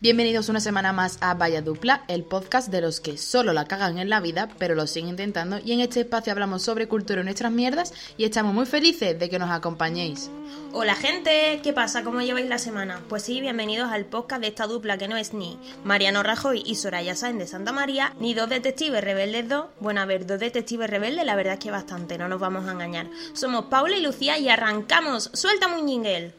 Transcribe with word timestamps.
Bienvenidos 0.00 0.48
una 0.48 0.60
semana 0.60 0.92
más 0.92 1.18
a 1.20 1.34
Vaya 1.34 1.60
Dupla, 1.60 2.04
el 2.06 2.22
podcast 2.22 2.68
de 2.68 2.80
los 2.80 3.00
que 3.00 3.18
solo 3.18 3.52
la 3.52 3.64
cagan 3.64 3.98
en 3.98 4.08
la 4.08 4.20
vida, 4.20 4.48
pero 4.56 4.76
lo 4.76 4.86
siguen 4.86 5.08
intentando. 5.08 5.58
Y 5.58 5.72
en 5.72 5.80
este 5.80 6.02
espacio 6.02 6.32
hablamos 6.32 6.62
sobre 6.62 6.86
cultura 6.86 7.20
y 7.20 7.24
nuestras 7.24 7.50
mierdas 7.50 7.92
y 8.16 8.22
estamos 8.22 8.54
muy 8.54 8.64
felices 8.64 9.18
de 9.18 9.28
que 9.28 9.40
nos 9.40 9.50
acompañéis. 9.50 10.30
Hola 10.72 10.94
gente, 10.94 11.58
¿qué 11.64 11.72
pasa? 11.72 12.04
¿Cómo 12.04 12.20
lleváis 12.20 12.48
la 12.48 12.58
semana? 12.58 13.02
Pues 13.08 13.24
sí, 13.24 13.40
bienvenidos 13.40 13.90
al 13.90 14.04
podcast 14.04 14.40
de 14.40 14.46
esta 14.46 14.68
dupla 14.68 14.98
que 14.98 15.08
no 15.08 15.16
es 15.16 15.34
ni 15.34 15.58
Mariano 15.82 16.22
Rajoy 16.22 16.62
y 16.64 16.76
Soraya 16.76 17.16
Sáenz 17.16 17.40
de 17.40 17.48
Santa 17.48 17.72
María, 17.72 18.14
ni 18.20 18.34
dos 18.34 18.48
detectives 18.48 19.02
rebeldes 19.02 19.48
dos. 19.48 19.66
Bueno, 19.80 20.00
a 20.00 20.06
ver, 20.06 20.26
dos 20.26 20.38
detectives 20.38 20.88
rebeldes 20.88 21.26
la 21.26 21.34
verdad 21.34 21.54
es 21.54 21.58
que 21.58 21.72
bastante, 21.72 22.18
no 22.18 22.28
nos 22.28 22.38
vamos 22.38 22.68
a 22.68 22.70
engañar. 22.70 23.10
Somos 23.32 23.64
Paula 23.64 23.96
y 23.96 24.02
Lucía 24.02 24.38
y 24.38 24.48
arrancamos. 24.48 25.32
¡Suelta 25.34 25.66
un 25.66 25.88
jingle! 25.88 26.37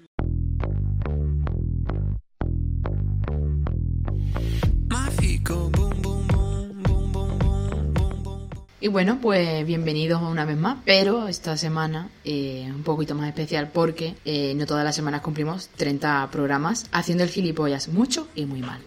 Y 8.82 8.88
bueno, 8.88 9.20
pues 9.22 9.66
bienvenidos 9.66 10.22
una 10.22 10.46
vez 10.46 10.56
más, 10.56 10.78
pero 10.86 11.28
esta 11.28 11.58
semana 11.58 12.10
eh, 12.24 12.72
un 12.74 12.84
poquito 12.84 13.14
más 13.14 13.28
especial 13.28 13.70
porque 13.74 14.16
eh, 14.24 14.54
no 14.56 14.66
todas 14.66 14.86
las 14.86 14.96
semanas 14.96 15.20
cumplimos 15.22 15.68
30 15.76 16.30
programas 16.32 16.88
haciendo 16.94 17.26
el 17.26 17.30
gilipollas 17.30 17.90
mucho 17.90 18.30
y 18.36 18.46
muy 18.46 18.62
mal. 18.62 18.80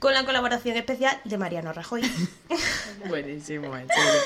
Con 0.00 0.14
la 0.14 0.24
colaboración 0.24 0.76
especial 0.76 1.20
de 1.24 1.36
Mariano 1.38 1.72
Rajoy. 1.72 2.00
Buenísimo, 3.08 3.66
en 3.76 3.86
serio. 3.86 4.20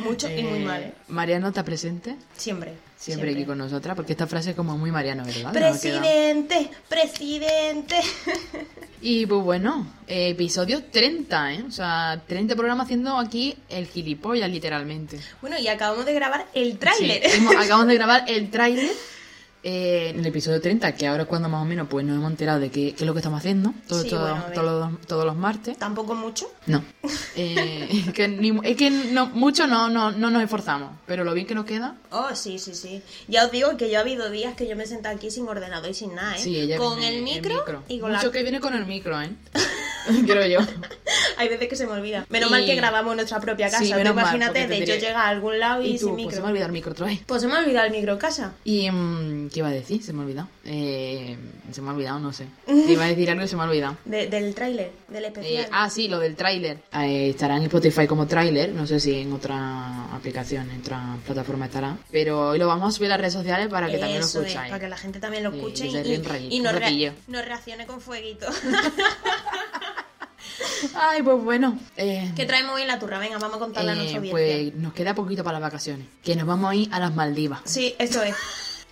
mucho 0.00 0.28
y 0.28 0.42
muy 0.42 0.58
Eh, 0.58 0.64
mal. 0.64 0.94
Mariano 1.08 1.48
está 1.48 1.64
presente 1.64 2.16
Siempre. 2.36 2.74
siempre, 2.98 3.30
aquí 3.30 3.44
con 3.44 3.56
nosotras 3.58 3.94
porque 3.96 4.12
esta 4.12 4.26
frase 4.26 4.50
es 4.50 4.56
como 4.56 4.76
muy 4.76 4.90
Mariano, 4.90 5.24
¿verdad? 5.24 5.52
Nos 5.52 5.78
ha 5.78 5.80
quedado. 5.80 6.00
Presidente, 6.02 6.70
presidente. 6.88 7.96
Y 9.02 9.24
pues 9.26 9.42
bueno, 9.44 9.86
eh, 10.08 10.30
episodio 10.30 10.82
30, 10.84 11.54
¿eh? 11.54 11.64
O 11.66 11.70
sea, 11.70 12.20
30 12.26 12.54
programas 12.56 12.84
haciendo 12.86 13.16
aquí 13.16 13.56
el 13.68 13.86
gilipollas, 13.86 14.50
literalmente. 14.50 15.18
bueno, 15.40 15.58
y 15.58 15.68
acabamos 15.68 16.04
de 16.06 16.12
grabar 16.14 16.46
el 16.54 16.76
tráiler. 16.78 17.22
Sí, 17.30 17.36
hemos- 17.38 17.54
acabamos 17.54 17.86
de 17.86 17.94
grabar 17.94 18.24
el 18.28 18.50
tráiler 18.50 18.90
eh, 19.62 20.10
en 20.14 20.20
el 20.20 20.26
episodio 20.26 20.60
30, 20.60 20.94
que 20.94 21.06
ahora 21.06 21.22
es 21.24 21.28
cuando 21.28 21.48
más 21.48 21.62
o 21.62 21.64
menos 21.64 21.86
pues 21.88 22.04
nos 22.06 22.16
hemos 22.16 22.30
enterado 22.30 22.60
de 22.60 22.70
qué, 22.70 22.94
qué 22.94 23.02
es 23.04 23.06
lo 23.06 23.12
que 23.12 23.18
estamos 23.18 23.38
haciendo 23.38 23.72
todos, 23.86 24.02
Sí, 24.02 24.08
bueno, 24.14 24.42
los, 24.62 25.00
todos 25.06 25.24
los 25.24 25.36
martes. 25.36 25.76
Tampoco 25.78 26.14
mucho. 26.14 26.46
No. 26.66 26.82
Eh, 27.36 27.88
es 28.06 28.12
que, 28.12 28.26
ni- 28.28 28.58
es 28.64 28.76
que 28.76 28.90
no, 28.90 29.26
mucho 29.26 29.66
no, 29.66 29.88
no, 29.88 30.10
no 30.10 30.30
nos 30.30 30.42
esforzamos, 30.42 30.90
pero 31.06 31.22
lo 31.24 31.32
bien 31.32 31.46
que 31.46 31.54
nos 31.54 31.64
queda, 31.64 31.94
Oh, 32.10 32.34
sí, 32.34 32.58
sí, 32.58 32.74
sí. 32.74 33.02
Ya 33.28 33.44
os 33.46 33.52
digo 33.52 33.76
que 33.76 33.88
yo 33.90 33.98
ha 33.98 34.00
habido 34.00 34.30
días 34.30 34.56
que 34.56 34.66
yo 34.68 34.74
me 34.76 34.82
he 34.82 34.86
sentado 34.86 35.14
aquí 35.16 35.30
sin 35.30 35.46
ordenador 35.48 35.90
y 35.90 35.94
sin 35.94 36.14
nada, 36.14 36.34
¿eh? 36.36 36.38
sí, 36.40 36.58
ella 36.58 36.76
Con 36.76 36.98
viene 36.98 37.12
el 37.12 37.18
en 37.18 37.24
micro, 37.24 37.84
y 37.88 38.00
con 38.00 38.10
Mucho 38.12 38.26
la... 38.26 38.32
que 38.32 38.42
viene 38.42 38.60
con 38.60 38.74
el 38.74 38.84
micro, 38.84 39.22
¿eh? 39.22 39.30
Creo 40.26 40.46
yo. 40.46 40.66
Hay 41.36 41.48
veces 41.48 41.68
que 41.68 41.76
se 41.76 41.86
me 41.86 41.92
olvida. 41.92 42.26
Menos 42.28 42.48
Y- 42.50 42.52
mal 42.52 42.64
que 42.66 42.74
grabamos 42.74 43.12
en 43.12 43.16
nuestra 43.16 43.40
propia 43.40 43.70
casa. 43.70 43.82
Sí, 43.84 43.90
mal, 43.90 44.06
imagínate 44.06 44.66
de 44.66 44.84
yo 44.86 44.94
llegar 44.96 45.16
a 45.16 45.28
algún 45.28 45.58
lado 45.58 45.82
y, 45.82 45.90
Y 45.90 45.98
tú, 45.98 45.98
sin 45.98 46.08
pues 46.08 46.16
micro. 46.16 46.30
se 46.36 46.40
me 46.40 46.46
ha 46.46 46.50
olvidado 46.50 46.66
el 46.66 46.72
micro 46.72 46.92
otra 46.92 47.06
vez. 47.06 47.20
Pues 47.26 47.42
se 47.42 47.48
me 47.48 47.54
ha 47.54 47.58
olvidado 47.60 47.86
el 47.86 47.92
micro 47.92 48.12
en 48.12 48.18
casa. 48.18 48.52
Y, 48.64 48.90
mm, 48.90 49.48
¿qué 49.50 49.58
iba 49.60 49.68
a 49.68 49.72
decir? 49.72 50.02
Se 50.02 50.12
me 50.12 50.20
ha 50.20 50.24
olvidado. 50.24 50.48
Eh, 50.64 51.36
se 51.72 51.80
me 51.82 51.88
ha 51.90 51.92
olvidado, 51.92 52.18
no 52.20 52.32
sé. 52.32 52.46
Te 52.66 52.92
iba 52.92 53.04
a 53.04 53.08
decir 53.08 53.30
algo 53.30 53.44
y 53.44 53.48
se 53.48 53.56
me 53.56 53.62
ha 53.62 53.66
olvidado. 53.66 53.96
De- 54.04 54.26
del 54.28 54.54
tráiler, 54.54 54.92
del 55.08 55.24
especial. 55.24 55.64
Eh, 55.64 55.68
ah, 55.72 55.88
sí, 55.90 56.08
lo 56.08 56.18
del 56.18 56.36
tráiler. 56.36 56.78
Eh, 56.92 57.30
estará 57.30 57.56
en 57.56 57.62
Spotify 57.64 58.06
como 58.06 58.26
tráiler, 58.26 58.70
no 58.72 58.86
sé 58.86 59.00
si 59.00 59.14
en 59.20 59.32
otra 59.32 60.14
aplicación, 60.14 60.70
en 60.70 60.80
otra 60.80 61.16
plataforma 61.26 61.66
estará. 61.66 61.96
Pero 62.10 62.50
hoy 62.50 62.58
lo 62.58 62.66
vamos 62.66 62.94
a 62.94 62.96
subir 62.96 63.06
a 63.08 63.10
las 63.12 63.20
redes 63.20 63.32
sociales 63.34 63.68
para 63.68 63.86
que 63.88 63.98
también 63.98 64.20
lo 64.20 64.26
Eso 64.26 64.40
es, 64.40 64.46
escucháis. 64.48 64.70
para 64.70 64.80
que 64.80 64.88
la 64.88 64.96
gente 64.98 65.18
también 65.20 65.42
lo 65.44 65.50
escuche 65.50 65.86
y 65.86 66.60
nos, 66.60 66.74
nos 67.28 67.44
reaccione 67.44 67.86
con 67.86 68.00
fueguito. 68.00 68.46
Ay, 70.94 71.22
pues 71.22 71.42
bueno. 71.42 71.78
eh, 71.96 72.32
¿Qué 72.36 72.44
traemos 72.46 72.74
hoy 72.74 72.82
en 72.82 72.88
la 72.88 72.98
turra? 72.98 73.18
Venga, 73.18 73.38
vamos 73.38 73.56
a 73.56 73.60
contarle 73.60 73.90
a 73.90 73.94
eh, 73.94 73.96
nuestra 73.96 74.18
audiencia. 74.18 74.70
pues 74.72 74.74
nos 74.82 74.92
queda 74.92 75.14
poquito 75.14 75.42
para 75.44 75.58
las 75.58 75.70
vacaciones. 75.70 76.06
Que 76.22 76.36
nos 76.36 76.46
vamos 76.46 76.70
a 76.70 76.74
ir 76.74 76.88
a 76.92 76.98
las 77.00 77.14
Maldivas. 77.14 77.60
Sí, 77.64 77.94
eso 77.98 78.22
es. 78.22 78.34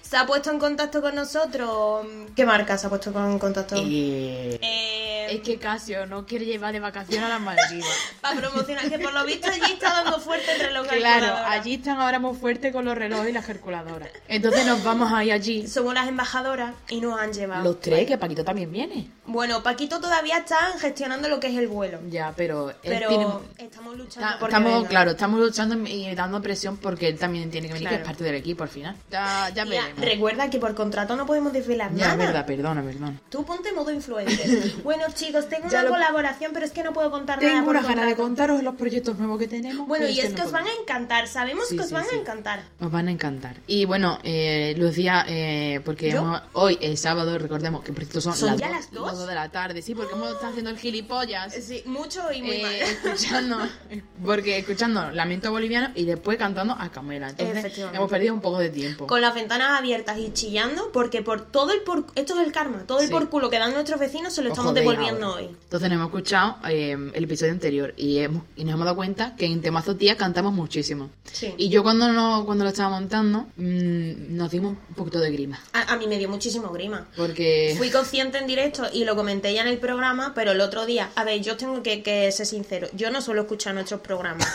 ¿Se 0.03 0.17
ha 0.17 0.25
puesto 0.25 0.51
en 0.51 0.59
contacto 0.59 1.03
con 1.03 1.15
nosotros? 1.15 2.07
¿Qué 2.34 2.47
marca 2.47 2.78
se 2.78 2.87
ha 2.87 2.89
puesto 2.89 3.11
en 3.11 3.39
contacto? 3.39 3.77
Eh, 3.77 4.59
Eh, 4.62 5.27
es 5.34 5.41
que 5.43 5.59
Casio 5.59 6.07
no 6.07 6.25
quiere 6.25 6.47
llevar 6.47 6.73
de 6.73 6.81
vacaciones 6.81 7.27
a 7.27 7.28
las 7.28 7.41
Maldivas. 7.43 7.91
Para 8.23 8.41
promocionar, 8.41 8.89
que 8.89 8.99
por 8.99 9.12
lo 9.12 9.23
visto 9.27 9.49
allí 9.51 9.73
está 9.75 10.03
dando 10.03 10.19
fuerte 10.19 10.51
el 10.53 10.61
reloj 10.61 10.87
Claro, 10.87 11.37
allí 11.47 11.75
están 11.75 12.01
ahora 12.01 12.19
muy 12.19 12.34
fuertes 12.34 12.73
con 12.73 12.87
los 12.87 12.97
relojes 12.97 13.28
y 13.28 13.33
las 13.33 13.45
calculadoras. 13.45 14.09
Entonces 14.28 14.65
nos 14.65 14.83
vamos 14.83 15.12
a 15.12 15.23
ir 15.25 15.33
allí. 15.33 15.67
Somos 15.69 15.93
las 15.93 16.09
embajadoras 16.09 16.73
y 16.89 17.03
nos 17.03 17.21
han 17.21 17.34
llevado. 17.34 17.65
Los 17.65 17.78
tres, 17.81 18.07
que 18.07 18.17
Paquito 18.17 18.43
también 18.43 18.73
viene. 18.73 19.11
Bueno, 19.28 19.62
Paquito 19.62 20.00
todavía 20.00 20.39
está 20.39 20.56
gestionando 20.81 21.28
lo 21.28 21.39
que 21.39 21.49
es 21.49 21.56
el 21.56 21.69
vuelo. 21.69 21.99
Ya, 22.11 22.33
pero 22.37 22.71
él 22.71 22.77
Pero 22.83 23.09
tiene... 23.09 23.27
estamos 23.59 23.97
luchando 23.97 24.27
Está- 24.27 24.39
porque 24.39 24.55
estamos, 24.55 24.72
venga. 24.75 24.89
claro, 24.89 25.11
estamos 25.11 25.41
luchando 25.41 25.77
y 25.89 26.15
dando 26.15 26.41
presión 26.43 26.77
porque 26.78 27.09
él 27.09 27.19
también 27.19 27.50
tiene 27.50 27.69
que 27.69 27.75
venir, 27.75 27.89
que 27.91 27.94
es 27.97 28.00
parte 28.00 28.25
del 28.25 28.34
equipo 28.37 28.62
al 28.62 28.71
final. 28.71 28.97
Ya, 29.11 29.50
ya 29.50 29.65
Ya, 29.65 29.65
veremos. 29.66 30.00
recuerda 30.05 30.49
que 30.50 30.59
por 30.59 30.75
contrato 30.75 31.15
no 31.15 31.27
podemos 31.27 31.53
desvelar 31.53 31.94
Ya, 31.94 32.09
nada. 32.09 32.16
verdad, 32.16 32.47
perdona, 32.47 32.83
perdona. 32.83 33.21
Tú 33.28 33.44
ponte 33.44 33.71
modo 33.72 33.93
influencer. 33.93 34.72
bueno, 34.83 35.05
chicos, 35.15 35.49
tengo 35.49 35.69
Ya 35.69 35.81
una 35.81 35.83
lo- 35.83 35.91
colaboración, 35.91 36.53
pero 36.55 36.65
es 36.65 36.72
que 36.72 36.83
no 36.83 36.93
puedo 36.95 37.10
contar 37.10 37.39
nada 37.41 37.53
Tengo 37.53 37.66
por 37.66 37.77
unas 37.77 37.87
ganas 37.87 38.06
de 38.06 38.16
contaros 38.16 38.62
los 38.62 38.75
proyectos 38.77 39.19
nuevos 39.19 39.39
que 39.39 39.47
tenemos. 39.49 39.87
Bueno, 39.87 40.09
y 40.09 40.21
es 40.21 40.31
no 40.31 40.37
que 40.37 40.43
os 40.43 40.53
van 40.53 40.66
a 40.66 40.71
encantar. 40.81 41.28
Sabemos 41.28 41.69
Sí, 41.69 41.77
que 41.77 41.83
os 41.83 41.89
sí, 41.89 41.95
van 41.95 42.05
sí. 42.09 42.16
a 42.16 42.21
encantar. 42.21 42.62
Os 42.81 42.91
van 42.91 43.09
a 43.09 43.10
encantar. 43.10 43.56
Y 43.66 43.84
bueno, 43.84 44.19
eh, 44.22 44.75
Lucía, 44.78 45.27
eh, 45.28 45.81
porque 45.84 46.19
hoy 46.55 46.78
es 46.81 47.00
sábado, 47.00 47.39
recordemos 47.39 47.84
que 47.84 47.93
por 47.93 48.05
cierto 48.05 48.22
son, 48.22 48.34
¿Son 48.34 48.50
las, 48.53 48.59
ya 48.59 48.69
dos- 48.69 48.77
las 48.77 48.91
dos? 48.93 49.18
De 49.27 49.34
la 49.34 49.49
tarde, 49.51 49.83
sí, 49.83 49.95
porque 49.95 50.15
hemos 50.15 50.29
estado 50.31 50.49
haciendo 50.49 50.71
el 50.71 50.79
gilipollas. 50.79 51.55
Sí, 51.55 51.83
mucho 51.87 52.21
y 52.33 52.43
muy 52.43 52.56
eh, 52.56 52.62
mal. 52.62 52.75
escuchando, 52.75 53.59
porque 54.25 54.59
escuchando 54.59 55.11
Lamento 55.11 55.51
Boliviano 55.51 55.91
y 55.95 56.05
después 56.05 56.39
cantando 56.39 56.75
a 56.79 56.91
Camela. 56.91 57.31
Entonces 57.31 57.78
hemos 57.93 58.11
perdido 58.11 58.34
un 58.34 58.41
poco 58.41 58.59
de 58.59 58.71
tiempo. 58.71 59.07
Con 59.07 59.21
las 59.21 59.34
ventanas 59.34 59.78
abiertas 59.78 60.19
y 60.19 60.33
chillando, 60.33 60.91
porque 60.93 61.23
por 61.23 61.41
todo 61.51 61.73
el 61.73 61.81
por... 61.83 62.07
Esto 62.15 62.39
es 62.41 62.47
el 62.47 62.53
karma. 62.53 62.84
Todo 62.87 63.01
el 63.01 63.07
Sí. 63.07 63.12
por 63.12 63.28
culo 63.31 63.49
que 63.51 63.59
dan 63.59 63.73
nuestros 63.73 63.99
vecinos 64.01 64.33
se 64.34 64.43
lo 64.43 64.49
Os 64.49 64.53
estamos 64.53 64.75
devolviendo 64.75 65.27
ahora. 65.27 65.43
hoy. 65.43 65.57
Entonces 65.62 65.89
nos 65.89 65.97
hemos 65.97 66.07
escuchado 66.09 66.57
eh, 66.69 66.97
el 67.15 67.25
episodio 67.25 67.53
anterior 67.53 67.95
y, 67.97 68.19
hemos- 68.19 68.43
y 68.57 68.65
nos 68.65 68.75
hemos 68.75 68.84
dado 68.84 68.97
cuenta 68.97 69.34
que 69.37 69.47
en 69.47 69.61
Temazo 69.61 69.97
Tía 69.97 70.17
cantamos 70.17 70.53
muchísimo. 70.53 71.11
Sí. 71.33 71.55
Y 71.57 71.69
yo 71.69 71.83
cuando, 71.83 72.12
no, 72.12 72.45
cuando 72.45 72.65
lo 72.65 72.71
estaba 72.71 72.91
montando 72.91 73.47
mm, 73.57 74.37
nos 74.37 74.51
dimos 74.51 74.77
un 74.89 74.95
poquito 74.95 75.19
de 75.21 75.31
grima. 75.31 75.61
A, 75.73 75.93
a 75.93 75.97
mí 75.97 76.07
me 76.07 76.19
dio 76.19 76.28
muchísimo 76.28 76.71
grima. 76.71 77.07
Porque... 77.17 77.75
Fui 77.78 77.91
consciente 77.91 78.39
en 78.39 78.47
directo 78.47 78.87
y 78.93 79.05
lo 79.09 79.17
comenté 79.17 79.55
ya 79.55 79.63
en 79.63 79.69
el 79.69 79.79
programa, 79.79 80.33
pero 80.35 80.53
el 80.53 80.61
otro 80.61 80.85
día, 80.85 81.11
a 81.15 81.25
ver, 81.25 81.41
yo 81.41 81.57
tengo 81.57 81.83
que, 81.83 82.03
que 82.03 82.31
ser 82.31 82.45
sincero, 82.45 82.89
yo 82.93 83.11
no 83.11 83.23
suelo 83.23 83.43
escuchar 83.43 83.73
nuestros 83.75 84.01
programas. 84.01 84.47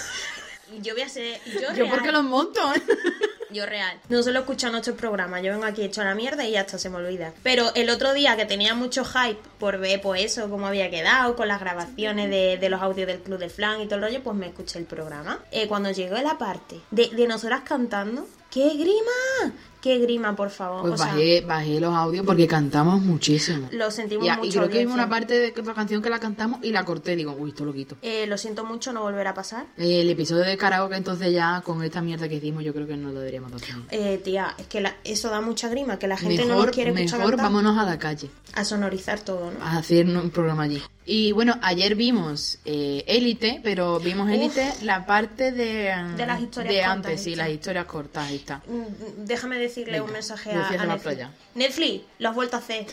Yo 0.82 0.94
voy 0.94 1.04
a 1.04 1.10
ser. 1.10 1.40
Yo, 1.46 1.62
Yo 1.62 1.70
real, 1.72 1.90
porque 1.90 2.12
los 2.12 2.24
monto, 2.24 2.60
¿eh? 2.74 2.82
Yo 3.52 3.66
real. 3.66 4.00
No 4.10 4.24
suelo 4.24 4.40
escuchar 4.40 4.72
nuestros 4.72 4.96
programas. 4.96 5.44
Yo 5.44 5.52
vengo 5.52 5.66
aquí 5.66 5.84
hecho 5.84 6.02
a 6.02 6.06
la 6.06 6.16
mierda 6.16 6.44
y 6.46 6.52
ya 6.52 6.62
está, 6.62 6.80
se 6.80 6.90
me 6.90 6.98
olvida. 6.98 7.34
Pero 7.44 7.72
el 7.76 7.90
otro 7.90 8.14
día 8.14 8.36
que 8.36 8.46
tenía 8.46 8.74
mucho 8.74 9.06
hype 9.06 9.40
por 9.60 9.78
ver, 9.78 10.02
pues 10.02 10.24
eso, 10.24 10.50
cómo 10.50 10.68
había 10.68 10.90
quedado, 10.90 11.36
con 11.36 11.48
las 11.48 11.60
grabaciones 11.60 12.30
de, 12.32 12.58
de 12.58 12.70
los 12.70 12.82
audios 12.82 13.08
del 13.08 13.20
Club 13.20 13.38
de 13.38 13.50
Flan 13.50 13.82
y 13.82 13.86
todo 13.86 13.98
el 13.98 14.02
rollo, 14.06 14.24
pues 14.24 14.36
me 14.36 14.48
escuché 14.48 14.80
el 14.80 14.86
programa. 14.86 15.40
Eh, 15.52 15.68
cuando 15.68 15.92
llegó 15.92 16.16
la 16.18 16.38
parte 16.38 16.80
de, 16.90 17.10
de 17.10 17.28
nosotras 17.28 17.62
cantando, 17.62 18.28
¡qué 18.50 18.70
grima! 18.70 19.54
¡Qué 19.84 19.98
grima, 19.98 20.34
por 20.34 20.50
favor! 20.50 20.80
Pues 20.82 20.94
o 20.94 20.98
sea, 20.98 21.08
bajé, 21.08 21.42
bajé 21.42 21.80
los 21.82 21.94
audios 21.94 22.26
porque 22.26 22.48
cantamos 22.48 23.02
muchísimo. 23.02 23.68
lo 23.74 23.92
sentimos 23.92 24.26
mucho. 24.26 24.46
y 24.46 24.50
creo 24.50 24.62
que 24.64 24.68
audiencia. 24.78 24.94
una 24.94 25.10
parte 25.10 25.34
de 25.38 25.54
la 25.62 25.74
canción 25.74 26.02
que 26.02 26.10
la 26.10 26.20
cantamos 26.20 26.64
y 26.64 26.70
la 26.72 26.86
corté. 26.86 27.18
Digo, 27.18 27.36
uy, 27.38 27.50
esto 27.50 27.66
lo 27.66 27.74
quito. 27.74 27.98
Eh, 28.02 28.26
lo 28.26 28.38
siento 28.38 28.64
mucho, 28.64 28.94
no 28.94 29.02
volverá 29.02 29.32
a 29.32 29.34
pasar. 29.34 29.66
El 29.76 30.10
episodio 30.10 30.44
de 30.46 30.56
karaoke, 30.56 30.96
entonces 30.96 31.34
ya 31.34 31.60
con 31.66 31.84
esta 31.84 32.02
mierda 32.02 32.30
que 32.30 32.36
hicimos, 32.36 32.64
yo 32.64 32.74
creo 32.74 32.88
que 32.88 32.96
no 32.96 33.10
lo 33.12 33.20
deberíamos 33.20 33.52
de 33.52 33.58
hacer. 33.58 33.76
Eh, 33.92 34.22
tía, 34.24 34.56
es 34.58 34.68
que 34.68 34.80
la- 34.80 34.96
eso 35.04 35.30
da 35.30 35.42
mucha 35.42 35.68
grima, 35.68 36.00
que 36.00 36.08
la 36.08 36.16
gente 36.16 36.46
no 36.46 36.56
nos 36.56 36.68
quiere 36.72 36.92
escuchar 36.92 37.20
mejor 37.20 37.36
cantar. 37.36 37.52
vámonos 37.52 37.78
a 37.78 37.84
la 37.84 38.00
calle 38.00 38.30
A 38.54 38.64
sonorizar 38.64 39.20
todo, 39.20 39.52
¿no? 39.52 39.62
a 39.66 39.78
hacer 39.80 40.06
un 40.08 40.30
programa 40.30 40.64
allí. 40.64 40.82
Y 41.06 41.34
bueno, 41.34 41.60
ayer 41.62 41.96
vimos 41.96 42.60
eh, 42.64 43.04
Élite, 43.08 43.60
pero 43.62 44.00
vimos 44.00 44.30
Élite 44.32 44.72
la 44.84 45.06
parte 45.06 45.52
de, 45.52 45.92
De 46.16 46.26
las 46.26 46.40
historias 46.42 46.74
de 46.74 46.80
cortas 46.80 46.96
antes, 46.96 47.22
sí, 47.24 47.36
las 47.36 47.50
historias 47.50 47.84
cortas, 47.86 48.30
ahí 48.30 48.38
está. 48.38 48.62
Mm, 48.66 49.26
Déjame 49.26 49.60
decirle 49.74 49.94
Venga, 49.94 50.06
un 50.06 50.12
mensaje 50.14 50.52
a, 50.52 50.68
a 50.68 50.86
Netflix. 50.86 51.28
Netflix, 51.56 52.02
lo 52.20 52.30
has 52.30 52.36
vuelto 52.36 52.56
a 52.56 52.60
hacer. 52.60 52.86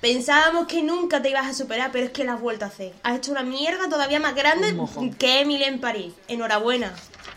Pensábamos 0.00 0.66
que 0.66 0.82
nunca 0.82 1.20
te 1.22 1.30
ibas 1.30 1.46
a 1.46 1.52
superar, 1.54 1.90
pero 1.92 2.04
es 2.06 2.10
que 2.12 2.24
lo 2.24 2.32
has 2.32 2.40
vuelto 2.40 2.64
a 2.64 2.68
hacer. 2.68 2.92
Has 3.02 3.18
hecho 3.18 3.32
una 3.32 3.42
mierda 3.42 3.88
todavía 3.88 4.20
más 4.20 4.34
grande 4.34 4.76
que 5.18 5.40
Emily 5.40 5.64
en 5.64 5.80
París. 5.80 6.12
Enhorabuena. 6.28 6.94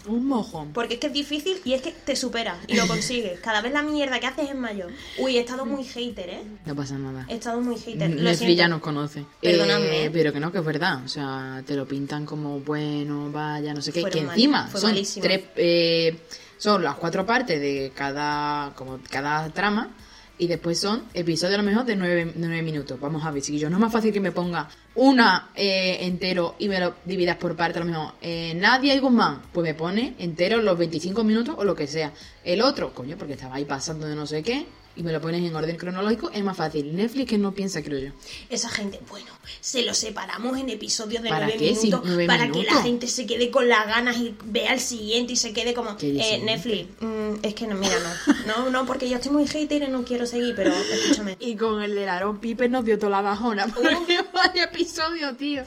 Un 0.08 0.26
mojón. 0.26 0.74
Porque 0.74 0.96
es 0.96 1.00
que 1.00 1.08
es 1.08 1.14
difícil 1.14 1.62
y 1.64 1.74
es 1.74 1.82
que 1.84 1.92
te 1.92 2.16
superas 2.16 2.58
y 2.68 2.76
lo 2.76 2.88
consigues. 2.88 3.40
Cada 3.40 3.62
vez 3.62 3.72
la 3.72 3.84
mierda 3.84 4.20
que 4.20 4.26
haces 4.28 4.50
es 4.50 4.56
mayor. 4.56 4.92
Uy, 5.20 5.38
he 5.38 5.42
estado 5.42 5.64
muy 5.66 5.84
hater, 5.84 6.30
¿eh? 6.30 6.42
No 6.66 6.76
pasa 6.76 6.98
nada. 6.98 7.26
He 7.30 7.36
estado 7.36 7.62
muy 7.62 7.78
hater. 7.78 8.10
Lo 8.10 8.16
Netflix 8.16 8.38
siento. 8.40 8.58
ya 8.58 8.68
nos 8.68 8.82
conoce. 8.82 9.26
Perdonadme, 9.42 9.86
Eh, 9.86 10.06
¿eh? 10.06 10.10
pero 10.12 10.34
que 10.34 10.40
no, 10.40 10.52
que 10.52 10.58
es 10.58 10.66
verdad. 10.66 11.04
O 11.06 11.08
sea, 11.08 11.62
te 11.68 11.76
lo 11.76 11.88
pintan 11.88 12.26
como 12.26 12.60
bueno, 12.62 13.30
vaya, 13.32 13.74
no 13.76 13.82
sé 13.82 13.92
qué. 13.92 14.02
Fueron 14.02 14.20
que 14.20 14.26
mal- 14.26 14.36
encima 14.36 14.68
fue 14.68 14.82
son 14.82 14.90
malísimo. 14.92 15.24
tres. 15.24 15.42
eh, 15.56 16.18
son 16.62 16.84
las 16.84 16.96
cuatro 16.96 17.26
partes 17.26 17.60
de 17.60 17.92
cada. 17.96 18.72
como 18.76 19.00
cada 19.10 19.50
trama. 19.50 19.96
Y 20.38 20.48
después 20.48 20.80
son 20.80 21.04
episodios 21.14 21.56
a 21.56 21.62
lo 21.62 21.68
mejor 21.68 21.86
de 21.86 21.96
nueve, 21.96 22.34
nueve 22.36 22.62
minutos. 22.62 23.00
Vamos 23.00 23.26
a 23.26 23.32
ver, 23.32 23.42
chiquillos. 23.42 23.70
No 23.72 23.78
es 23.78 23.82
más 23.82 23.92
fácil 23.92 24.14
que 24.14 24.20
me 24.20 24.32
ponga 24.32 24.68
una 24.96 25.50
eh, 25.56 25.98
entero 26.02 26.56
y 26.60 26.68
me 26.68 26.80
lo 26.80 26.96
dividas 27.04 27.38
por 27.38 27.56
parte. 27.56 27.80
A 27.80 27.84
lo 27.84 27.88
mejor 27.90 28.14
eh, 28.22 28.54
Nadia 28.56 28.94
y 28.94 29.00
Guzmán. 29.00 29.42
Pues 29.52 29.64
me 29.64 29.74
pone 29.74 30.16
entero 30.20 30.62
los 30.62 30.78
25 30.78 31.24
minutos 31.24 31.56
o 31.58 31.64
lo 31.64 31.76
que 31.76 31.88
sea. 31.88 32.14
El 32.44 32.62
otro, 32.62 32.94
coño, 32.94 33.18
porque 33.18 33.34
estaba 33.34 33.56
ahí 33.56 33.66
pasando 33.66 34.06
de 34.06 34.16
no 34.16 34.28
sé 34.28 34.44
qué. 34.44 34.68
Y 34.96 35.04
me 35.04 35.12
lo 35.14 35.22
pones 35.22 35.42
en 35.42 35.56
orden 35.56 35.78
cronológico, 35.78 36.30
es 36.32 36.44
más 36.44 36.58
fácil. 36.58 36.96
Netflix 36.96 37.30
que 37.30 37.38
no 37.38 37.54
piensa, 37.54 37.82
creo 37.82 38.00
yo. 38.00 38.12
Esa 38.50 38.70
gente, 38.70 39.00
bueno, 39.10 39.28
se 39.62 39.84
lo 39.84 39.94
separamos 39.94 40.58
en 40.58 40.70
episodios 40.70 41.24
de 41.24 41.30
¿Para 41.30 41.46
nueve 41.46 41.60
qué? 41.60 41.76
Sí, 41.76 41.86
minutos 41.88 42.02
nueve 42.06 42.28
para 42.28 42.52
que 42.52 42.64
la 42.64 42.82
gente 42.84 43.08
se 43.08 43.26
quede 43.26 43.50
con 43.52 43.70
las 43.70 43.88
ganas 43.88 44.18
y 44.18 44.36
vea 44.46 44.74
el 44.74 44.80
siguiente 44.80 45.34
y 45.34 45.36
se 45.38 45.54
quede 45.54 45.74
como 45.74 45.96
eh, 46.02 46.42
Netflix. 46.44 46.90
mm, 47.00 47.34
es 47.44 47.54
que 47.54 47.68
no, 47.68 47.76
mira, 47.76 47.96
no. 48.00 48.34
No, 48.46 48.70
no, 48.70 48.86
porque 48.86 49.08
yo 49.10 49.16
estoy 49.16 49.32
muy 49.32 49.48
hater 49.48 49.84
y 49.84 49.88
no 49.88 50.04
quiero 50.04 50.26
seguir, 50.26 50.56
pero 50.56 50.72
escúchame. 50.74 51.38
Y 51.40 51.56
con 51.56 51.82
el 51.82 51.96
del 51.96 52.10
Aaron 52.10 52.40
Piper 52.40 52.70
nos 52.70 52.84
dio 52.84 53.00
toda 53.00 53.12
la 53.12 53.22
bajona. 53.22 53.68
Porque 53.68 54.20
vaya 54.48 54.64
episodio, 54.66 55.36
tío. 55.36 55.64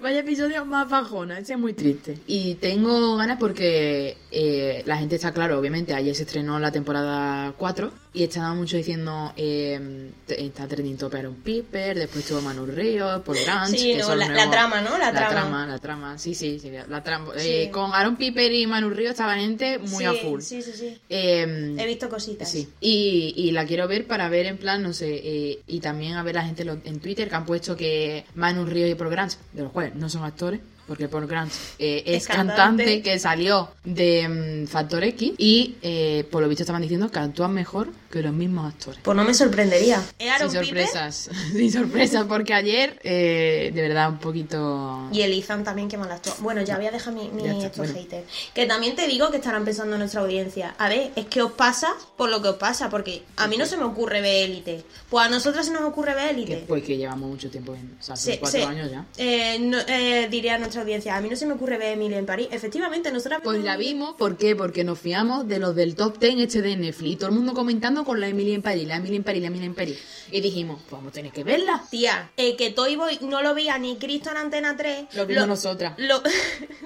Vaya 0.00 0.20
episodio 0.20 0.64
más 0.64 0.88
bajona. 0.88 1.38
Ese 1.38 1.54
es 1.54 1.58
muy 1.58 1.72
triste. 1.72 2.18
Y 2.26 2.54
tengo 2.56 3.16
ganas 3.16 3.38
porque 3.38 4.16
eh, 4.30 4.82
la 4.86 4.96
gente 4.96 5.16
está 5.16 5.32
claro, 5.32 5.58
obviamente. 5.58 5.94
Ayer 5.94 6.14
se 6.14 6.22
estrenó 6.22 6.58
la 6.58 6.70
temporada 6.72 7.52
4 7.58 7.92
y 8.12 8.22
estaban 8.24 8.56
mucho 8.56 8.76
diciendo. 8.76 9.32
eh, 9.36 10.10
está 10.28 10.66
trending 10.68 10.98
Aaron 11.12 11.34
Piper. 11.36 11.98
Después 11.98 12.24
tuvo 12.26 12.40
Manu 12.40 12.66
Ríos, 12.66 13.22
Paul 13.22 13.38
Grant. 13.44 13.74
Sí, 13.74 13.92
que 13.92 13.98
no, 13.98 14.04
son 14.06 14.18
la- 14.18 14.50
trama, 14.50 14.80
¿no? 14.80 14.90
La 14.98 15.10
La, 15.12 15.12
trama. 15.12 15.30
trama. 15.30 15.66
la 15.66 15.78
trama. 15.78 16.18
Sí, 16.18 16.34
sí, 16.34 16.58
sí. 16.60 16.70
La 16.88 17.02
trama. 17.02 17.32
Sí. 17.36 17.48
Eh, 17.48 17.70
con 17.70 17.92
Aaron 17.94 18.16
Piper 18.16 18.52
y 18.52 18.66
Manu 18.66 18.90
Ríos 18.90 19.10
estaba 19.12 19.34
gente 19.36 19.78
muy 19.78 19.98
sí, 19.98 20.04
a 20.04 20.12
full. 20.14 20.40
Sí, 20.40 20.62
sí, 20.62 20.72
sí. 20.74 20.98
Eh, 21.08 21.74
He 21.78 21.86
visto 21.86 22.08
cositas. 22.08 22.48
Sí, 22.50 22.68
y, 22.80 23.34
y 23.36 23.50
la 23.52 23.64
quiero 23.66 23.88
ver 23.88 24.06
para 24.06 24.28
ver 24.28 24.46
en 24.46 24.58
plan, 24.58 24.82
no 24.82 24.92
sé, 24.92 25.20
eh, 25.24 25.60
y 25.66 25.80
también 25.80 26.14
a 26.14 26.22
ver 26.22 26.34
la 26.36 26.44
gente 26.44 26.62
en 26.62 27.00
Twitter 27.00 27.28
que 27.28 27.34
han 27.34 27.44
puesto 27.46 27.76
que 27.76 28.03
Manu 28.34 28.64
Ríos 28.66 28.90
y 28.90 28.94
Grant, 28.94 29.32
de 29.52 29.62
los 29.62 29.72
cuales 29.72 29.94
no 29.94 30.08
son 30.08 30.24
actores, 30.24 30.60
porque 30.86 31.08
Paul 31.08 31.26
Grant 31.26 31.52
eh, 31.78 32.02
es, 32.06 32.22
Es 32.22 32.28
cantante. 32.28 32.54
cantante. 32.84 33.02
que 33.02 33.18
salió 33.18 33.70
de 33.84 34.64
mm, 34.64 34.66
Factor 34.68 35.04
X 35.04 35.32
y 35.38 35.76
eh, 35.82 36.26
por 36.30 36.42
lo 36.42 36.48
visto 36.48 36.62
estaban 36.62 36.82
diciendo 36.82 37.10
que 37.10 37.18
actúan 37.18 37.52
mejor 37.52 37.88
que 38.10 38.22
los 38.22 38.32
mismos 38.32 38.72
actores. 38.72 39.00
Pues 39.02 39.16
no 39.16 39.24
me 39.24 39.34
sorprendería. 39.34 40.00
¿Es 40.18 40.30
Aaron 40.30 40.50
Sin 40.50 40.60
sorpresas, 40.64 41.30
sin 41.52 41.72
sorpresas, 41.72 42.24
porque 42.28 42.54
ayer, 42.54 43.00
eh, 43.02 43.72
de 43.74 43.82
verdad, 43.82 44.08
un 44.10 44.18
poquito... 44.18 45.08
Y 45.12 45.22
el 45.22 45.32
Ethan 45.32 45.64
también, 45.64 45.88
que 45.88 45.96
mal 45.96 46.10
actúa. 46.12 46.34
Bueno, 46.40 46.62
ya 46.62 46.76
voy 46.76 46.86
a 46.86 46.90
dejar 46.92 47.12
mi, 47.12 47.28
mi 47.30 47.42
Ya 47.42 47.52
está, 47.52 47.66
estos 47.66 47.78
bueno. 47.78 47.94
haters. 47.94 48.24
Que 48.54 48.66
también 48.66 48.94
te 48.94 49.06
digo 49.08 49.30
que 49.30 49.38
estarán 49.38 49.64
pensando 49.64 49.98
nuestra 49.98 50.20
audiencia. 50.20 50.74
A 50.78 50.88
ver, 50.88 51.10
es 51.16 51.26
que 51.26 51.42
os 51.42 51.52
pasa 51.52 51.92
por 52.16 52.30
lo 52.30 52.40
que 52.40 52.48
os 52.48 52.56
pasa, 52.56 52.88
porque 52.88 53.24
a 53.36 53.48
mí 53.48 53.56
no 53.56 53.66
se 53.66 53.76
me 53.76 53.84
ocurre 53.84 54.20
ver 54.20 54.48
élite. 54.50 54.84
Pues 55.10 55.26
a 55.26 55.28
nosotras 55.28 55.66
se 55.66 55.72
nos 55.72 55.82
ocurre 55.82 56.14
ver 56.14 56.28
Que, 56.28 56.30
élite. 56.34 56.64
pues 56.68 56.82
que 56.84 56.96
llevamos 56.96 57.28
mucho 57.28 57.50
tiempo 57.50 57.72
viendo, 57.72 57.94
o 57.98 58.02
sea, 58.02 58.14
hace 58.14 58.32
Se- 58.34 58.38
cuatro 58.38 58.60
se- 58.60 58.64
años 58.66 58.90
ya. 58.90 59.04
Eh, 59.16 59.58
no, 59.58 59.78
eh, 59.88 60.28
diré 60.30 60.50
a 60.50 60.58
nuestra 60.74 60.82
audiencia, 60.82 61.16
a 61.16 61.20
mí 61.20 61.28
no 61.30 61.36
se 61.36 61.46
me 61.46 61.52
ocurre 61.54 61.78
ver 61.78 61.92
Emilia 61.92 62.18
en 62.18 62.26
París. 62.26 62.48
Efectivamente, 62.50 63.12
nosotras 63.12 63.40
Pues 63.44 63.62
la 63.62 63.74
Emily- 63.74 63.92
vimos, 63.92 64.14
¿por 64.16 64.36
qué? 64.36 64.56
Porque 64.56 64.82
nos 64.82 64.98
fiamos 64.98 65.46
de 65.46 65.58
los 65.60 65.76
del 65.76 65.94
top 65.94 66.18
10 66.18 66.38
este 66.40 66.62
de 66.62 66.76
Netflix. 66.76 67.18
Todo 67.18 67.28
el 67.30 67.36
mundo 67.36 67.54
comentando 67.54 68.04
con 68.04 68.20
la 68.20 68.26
Emily 68.28 68.54
en 68.54 68.62
París, 68.62 68.88
la 68.88 68.96
Emily 68.96 69.16
en 69.16 69.22
París, 69.22 69.42
la 69.42 69.48
Emily 69.48 69.66
en 69.66 69.74
París. 69.74 69.98
Y 70.32 70.40
dijimos, 70.40 70.80
pues 70.82 70.92
vamos 70.92 71.10
a 71.10 71.12
tener 71.14 71.30
que 71.32 71.44
verla. 71.44 71.84
Tía, 71.90 72.30
eh, 72.36 72.56
que 72.56 72.70
Toy 72.70 72.96
Boy 72.96 73.18
no 73.22 73.40
lo 73.42 73.54
veía 73.54 73.78
ni 73.78 73.96
Cristo 73.96 74.30
en 74.32 74.36
Antena 74.38 74.76
3. 74.76 75.06
Lo 75.14 75.26
vimos 75.26 75.46
nosotras. 75.46 75.94
Lo, 75.98 76.20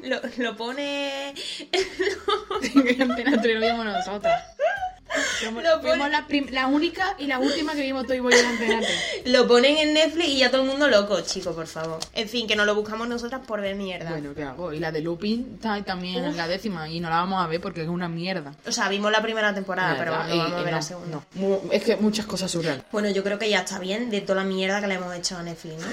lo, 0.02 0.20
lo 0.36 0.56
pone... 0.56 1.32
que 1.72 3.02
Antena 3.02 3.40
3 3.40 3.54
lo 3.60 3.66
vimos 3.66 3.84
nosotras. 3.86 4.42
Lo 5.44 5.52
pone- 5.52 5.80
Fuimos 5.80 6.10
la, 6.10 6.26
prim- 6.26 6.48
la 6.50 6.66
única 6.66 7.14
y 7.18 7.26
la 7.26 7.38
última 7.38 7.72
que 7.74 7.82
vimos 7.82 8.06
Toy 8.06 8.20
Boy 8.20 8.34
en 8.34 8.46
Antena 8.46 8.80
3. 9.22 9.22
Lo 9.32 9.46
ponen 9.48 9.78
en 9.78 9.94
Netflix 9.94 10.28
y 10.28 10.38
ya 10.38 10.50
todo 10.50 10.62
el 10.62 10.68
mundo 10.68 10.88
loco, 10.88 11.20
chico, 11.22 11.52
por 11.54 11.66
favor. 11.66 11.98
En 12.12 12.28
fin, 12.28 12.46
que 12.46 12.56
no 12.56 12.64
lo 12.64 12.74
buscamos 12.74 13.08
nosotras 13.08 13.40
por 13.46 13.60
ver 13.60 13.74
mierda. 13.76 14.10
Bueno, 14.10 14.34
¿qué 14.34 14.42
hago? 14.42 14.72
Y 14.72 14.78
la 14.80 14.92
de 14.92 15.00
Lupin 15.00 15.52
está 15.54 15.74
ahí 15.74 15.82
también 15.82 16.24
en 16.24 16.36
la 16.36 16.46
décima 16.48 16.88
y 16.88 17.00
no 17.00 17.08
la 17.08 17.16
vamos 17.16 17.42
a 17.42 17.46
ver 17.46 17.60
porque 17.60 17.82
es 17.82 17.88
una 17.88 18.08
mierda. 18.08 18.52
O 18.66 18.72
sea, 18.72 18.88
vimos 18.88 19.10
la 19.12 19.22
primera 19.22 19.54
temporada, 19.54 19.96
pero 19.98 20.12
¿Verdad? 20.12 20.28
no 20.28 20.34
Y- 20.34 20.38
vamos 20.38 20.52
a 20.54 20.60
y 20.60 20.64
ver 20.64 20.72
no, 20.72 20.76
la 20.78 20.82
segunda. 20.82 21.20
Es 21.72 21.82
que 21.84 21.96
muchas 21.96 22.26
cosas 22.26 22.50
surreales. 22.50 22.84
Bueno, 22.92 23.08
yo 23.10 23.22
creo 23.24 23.38
que 23.38 23.48
ya 23.48 23.60
está 23.60 23.78
bien 23.78 24.10
de 24.10 24.20
toda 24.20 24.42
la 24.42 24.48
mierda 24.48 24.80
que 24.80 24.86
le 24.88 24.94
hemos 24.94 25.14
hecho 25.14 25.36
a 25.36 25.42
Netflix, 25.42 25.74
¿no? 25.80 25.86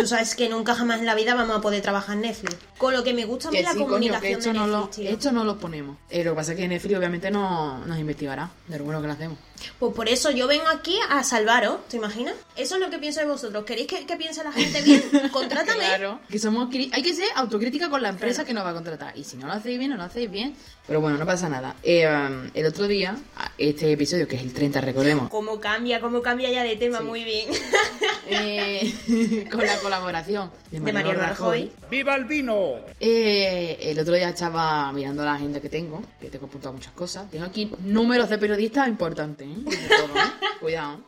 Tú 0.00 0.06
sabes 0.06 0.34
que 0.34 0.48
nunca 0.48 0.74
jamás 0.74 1.00
en 1.00 1.06
la 1.06 1.14
vida 1.14 1.34
vamos 1.34 1.56
a 1.56 1.60
poder 1.60 1.82
trabajar 1.82 2.16
en 2.16 2.22
Netflix. 2.22 2.56
Con 2.78 2.94
lo 2.94 3.04
que 3.04 3.12
me 3.12 3.24
gusta 3.26 3.48
a 3.48 3.50
mí 3.50 3.58
Que 3.58 3.62
la 3.64 3.72
sí, 3.72 3.78
coño, 3.78 3.86
que 3.88 3.92
comunicación 3.92 4.38
esto 4.38 4.52
de 4.52 4.58
no, 4.58 4.66
lo, 4.66 4.76
Netflix, 4.78 4.96
tío. 4.96 5.10
esto 5.10 5.32
no 5.32 5.44
lo 5.44 5.58
ponemos. 5.58 5.96
Eh, 6.08 6.24
lo 6.24 6.32
que 6.32 6.36
pasa 6.36 6.52
es 6.52 6.58
que 6.58 6.68
Netflix 6.68 6.96
obviamente 6.96 7.30
no 7.30 7.84
nos 7.86 7.98
investigará 7.98 8.50
de 8.66 8.78
lo 8.78 8.84
bueno 8.84 9.00
que 9.02 9.06
lo 9.08 9.12
hacemos. 9.12 9.38
Pues 9.78 9.94
por 9.94 10.08
eso 10.08 10.30
yo 10.30 10.46
vengo 10.46 10.68
aquí 10.68 10.94
a 11.08 11.22
salvaros, 11.24 11.86
¿te 11.88 11.96
imaginas? 11.96 12.34
Eso 12.56 12.74
es 12.76 12.80
lo 12.80 12.90
que 12.90 12.98
pienso 12.98 13.20
de 13.20 13.26
vosotros. 13.26 13.64
¿Queréis 13.64 13.86
que, 13.86 14.06
que 14.06 14.16
piense 14.16 14.42
la 14.44 14.52
gente 14.52 14.82
bien? 14.82 15.02
Contrátame. 15.32 15.84
Claro. 15.84 16.20
Que 16.28 16.38
somos 16.38 16.68
hay 16.92 17.02
que 17.02 17.14
ser 17.14 17.26
autocrítica 17.34 17.90
con 17.90 18.02
la 18.02 18.08
empresa 18.08 18.44
que 18.44 18.54
nos 18.54 18.64
va 18.64 18.70
a 18.70 18.74
contratar. 18.74 19.16
Y 19.16 19.24
si 19.24 19.36
no 19.36 19.46
lo 19.46 19.52
hacéis 19.52 19.78
bien, 19.78 19.90
no 19.90 19.96
lo 19.96 20.04
hacéis 20.04 20.30
bien. 20.30 20.54
Pero 20.86 21.00
bueno, 21.00 21.18
no 21.18 21.26
pasa 21.26 21.48
nada. 21.48 21.76
Eh, 21.82 22.06
um, 22.06 22.50
el 22.52 22.66
otro 22.66 22.88
día, 22.88 23.16
este 23.58 23.92
episodio, 23.92 24.26
que 24.26 24.36
es 24.36 24.42
el 24.42 24.52
30, 24.52 24.80
recordemos, 24.80 25.28
Cómo 25.30 25.60
cambia, 25.60 26.00
cómo 26.00 26.20
cambia 26.20 26.50
ya 26.50 26.64
de 26.64 26.76
tema, 26.76 26.98
Sí. 26.98 27.04
muy 27.04 27.24
bien. 27.24 27.48
eh, 28.26 29.46
con 29.50 29.64
la 29.64 29.78
colaboración 29.78 30.50
de 30.70 30.78
De 30.78 30.92
Mariano 30.92 31.08
Mariano 31.10 31.28
Rajoy. 31.34 31.60
Rajoy. 31.66 31.88
¡Viva 31.90 32.16
el 32.16 32.24
vino! 32.24 32.74
Eh, 32.98 33.78
el 33.82 33.98
otro 33.98 34.14
día 34.14 34.30
estaba 34.30 34.92
mirando 34.92 35.24
la 35.24 35.34
agenda 35.34 35.60
que 35.60 35.68
tengo, 35.68 36.02
que 36.20 36.28
tengo 36.28 36.46
apuntado 36.46 36.74
muchas 36.74 36.92
cosas. 36.92 37.30
Tengo 37.30 37.44
aquí 37.44 37.70
números 37.84 38.28
de 38.28 38.38
periodistas 38.38 38.88
importantes, 38.88 39.46
¿eh? 39.50 39.64
¿eh? 39.70 40.46
Cuidado. 40.60 41.00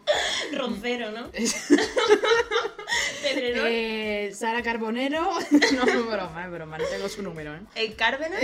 Roncero, 0.53 1.11
¿no? 1.13 1.31
Pedrerol. 3.23 3.67
Eh, 3.69 4.33
Sara 4.35 4.63
Carbonero. 4.63 5.23
no, 5.51 5.83
es 5.85 6.07
broma, 6.07 6.45
es 6.45 6.51
broma, 6.51 6.79
no 6.79 6.85
tengo 6.87 7.09
su 7.09 7.23
número, 7.23 7.55
¿eh? 7.55 7.61
El 7.75 7.95
Cárdenas. 7.97 8.41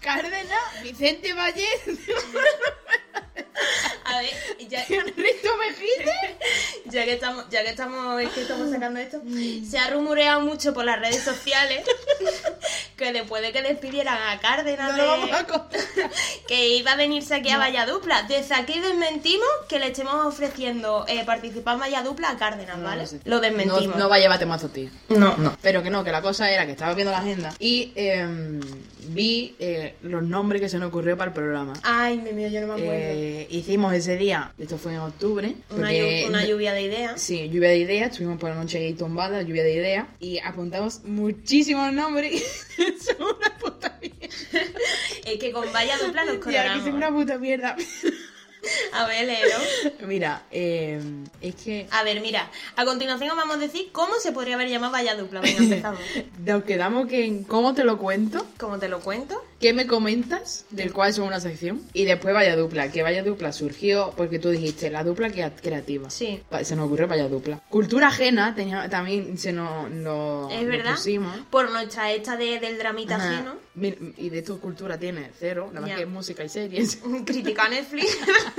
Cárdenas, 0.00 0.82
Vicente 0.82 1.32
Valle, 1.32 1.66
A 4.04 4.20
ver, 4.20 4.68
ya, 4.68 4.84
Enrico 4.88 5.48
Mejide. 5.58 6.36
ya 6.86 7.04
que 7.04 7.14
estamos, 7.14 7.48
ya 7.50 7.62
que 7.62 7.70
estamos, 7.70 8.20
es 8.22 8.28
que 8.30 8.42
estamos 8.42 8.70
sacando 8.70 9.00
esto, 9.00 9.20
se 9.68 9.78
ha 9.78 9.90
rumoreado 9.90 10.40
mucho 10.40 10.72
por 10.74 10.84
las 10.84 11.00
redes 11.00 11.22
sociales 11.22 11.84
que 12.96 13.12
después 13.12 13.42
de 13.42 13.52
que 13.52 13.62
despidieran 13.62 14.16
a 14.16 14.38
Cárdenas 14.40 14.92
No 14.96 15.02
de- 15.02 15.06
vamos 15.08 15.30
a 15.32 15.46
que 16.48 16.68
iba 16.76 16.92
a 16.92 16.96
venirse 16.96 17.34
aquí 17.34 17.50
a 17.50 17.58
Valladupla. 17.58 18.22
Desde 18.22 18.54
aquí 18.54 18.80
desmentimos 18.80 19.46
que 19.68 19.78
le 19.78 19.88
estemos 19.88 20.14
ofreciendo 20.26 21.04
eh, 21.08 21.24
participar 21.24 21.74
en 21.74 21.80
Valladupla 21.80 22.30
a 22.30 22.36
Cárdenas, 22.36 22.82
¿vale? 22.82 23.04
No. 23.04 23.18
Lo 23.24 23.40
desmentimos. 23.40 23.96
No, 23.96 24.08
va 24.08 24.16
a 24.16 24.18
llevar 24.18 24.38
temazo, 24.38 24.68
tío. 24.70 24.88
No. 25.10 25.36
No, 25.36 25.56
pero 25.60 25.82
que 25.82 25.90
no, 25.90 26.04
que 26.04 26.12
la 26.12 26.22
cosa 26.22 26.50
era 26.50 26.64
que 26.64 26.72
estaba 26.72 26.94
viendo 26.94 27.12
la 27.12 27.18
agenda 27.18 27.52
y 27.58 27.92
em, 27.96 28.60
vi 29.12 29.54
eh, 29.58 29.94
los 30.02 30.22
nombres 30.22 30.60
que 30.60 30.68
se 30.68 30.78
nos 30.78 30.88
ocurrió 30.88 31.16
para 31.16 31.30
el 31.30 31.34
programa. 31.34 31.72
Ay, 31.82 32.18
mi 32.18 32.32
mío, 32.32 32.48
yo 32.48 32.60
no 32.60 32.68
me 32.68 32.72
acuerdo. 32.74 32.92
Eh, 32.94 33.46
hicimos 33.50 33.92
ese 33.94 34.16
día, 34.16 34.52
esto 34.58 34.78
fue 34.78 34.92
en 34.94 34.98
octubre. 35.00 35.54
una, 35.70 35.88
porque- 35.88 36.24
llu- 36.24 36.28
una 36.28 36.44
lluvia 36.44 36.72
de 36.72 36.82
ideas. 36.82 37.20
Sí, 37.20 37.48
lluvia 37.50 37.68
de 37.70 37.78
ideas, 37.78 38.10
estuvimos 38.10 38.38
por 38.38 38.50
la 38.50 38.56
noche 38.56 38.78
ahí 38.78 38.92
tumbada, 38.94 39.42
lluvia 39.42 39.62
de 39.64 39.74
ideas, 39.74 40.06
y 40.20 40.38
apuntamos 40.38 41.02
muchísimos 41.04 41.92
nombres. 41.92 42.42
son 43.04 43.16
una 43.36 43.56
puta 43.58 43.98
mierda. 44.00 44.16
Es 45.26 45.38
que 45.40 45.50
con 45.50 45.70
Valladupla 45.72 46.24
nos 46.24 46.40
Tía, 46.40 46.62
que 46.62 46.68
son 46.80 46.94
una 46.94 47.06
coronamos. 47.08 47.24
puta 47.24 47.38
mierda. 47.38 47.76
A 48.92 49.06
ver, 49.06 49.26
léelo. 49.26 49.54
Mira, 50.06 50.42
eh, 50.50 51.00
es 51.40 51.54
que 51.56 51.86
A 51.90 52.02
ver, 52.02 52.20
mira, 52.20 52.50
a 52.76 52.84
continuación 52.84 53.30
os 53.30 53.36
vamos 53.36 53.56
a 53.56 53.60
decir 53.60 53.90
cómo 53.92 54.14
se 54.20 54.32
podría 54.32 54.54
haber 54.54 54.68
llamado 54.68 54.92
Valladupla. 54.92 55.40
Venga, 55.40 55.62
empezamos. 55.62 56.00
nos 56.44 56.64
quedamos 56.64 57.06
que 57.06 57.24
en 57.24 57.44
cómo 57.44 57.74
te 57.74 57.84
lo 57.84 57.98
cuento, 57.98 58.46
¿Cómo 58.58 58.78
te 58.78 58.88
lo 58.88 59.00
cuento? 59.00 59.42
Qué 59.60 59.72
me 59.72 59.86
comentas, 59.86 60.64
del 60.70 60.92
cual 60.92 61.10
es 61.10 61.18
una 61.18 61.40
sección, 61.40 61.82
y 61.92 62.04
después 62.04 62.34
Vaya 62.34 62.56
Dupla, 62.56 62.90
que 62.92 63.02
Vaya 63.02 63.22
Dupla 63.22 63.52
surgió 63.52 64.12
porque 64.16 64.38
tú 64.38 64.50
dijiste 64.50 64.90
la 64.90 65.02
dupla 65.04 65.30
crea- 65.30 65.54
creativa. 65.54 66.10
Sí. 66.10 66.42
Se 66.62 66.76
nos 66.76 66.86
ocurrió 66.86 67.08
Vaya 67.08 67.28
Dupla. 67.28 67.60
Cultura 67.68 68.08
ajena 68.08 68.54
tenía, 68.54 68.88
también 68.88 69.38
se 69.38 69.52
nos, 69.52 69.90
nos- 69.90 70.52
Es 70.52 70.66
verdad. 70.66 70.94
pusimos. 70.96 71.34
Por 71.50 71.70
nuestra 71.70 72.12
esta 72.12 72.36
de, 72.36 72.58
del 72.60 72.78
dramita 72.78 73.16
Ajá. 73.16 73.30
ajeno. 73.30 73.66
Y 74.16 74.30
de 74.30 74.40
tu 74.40 74.58
cultura 74.58 74.98
tiene 74.98 75.30
cero, 75.38 75.66
nada 75.68 75.82
más 75.82 75.90
Ya. 75.90 75.96
que 75.96 76.06
música 76.06 76.42
y 76.42 76.48
series. 76.48 76.98
Critica 77.26 77.64
a 77.64 77.68
Netflix. 77.68 78.16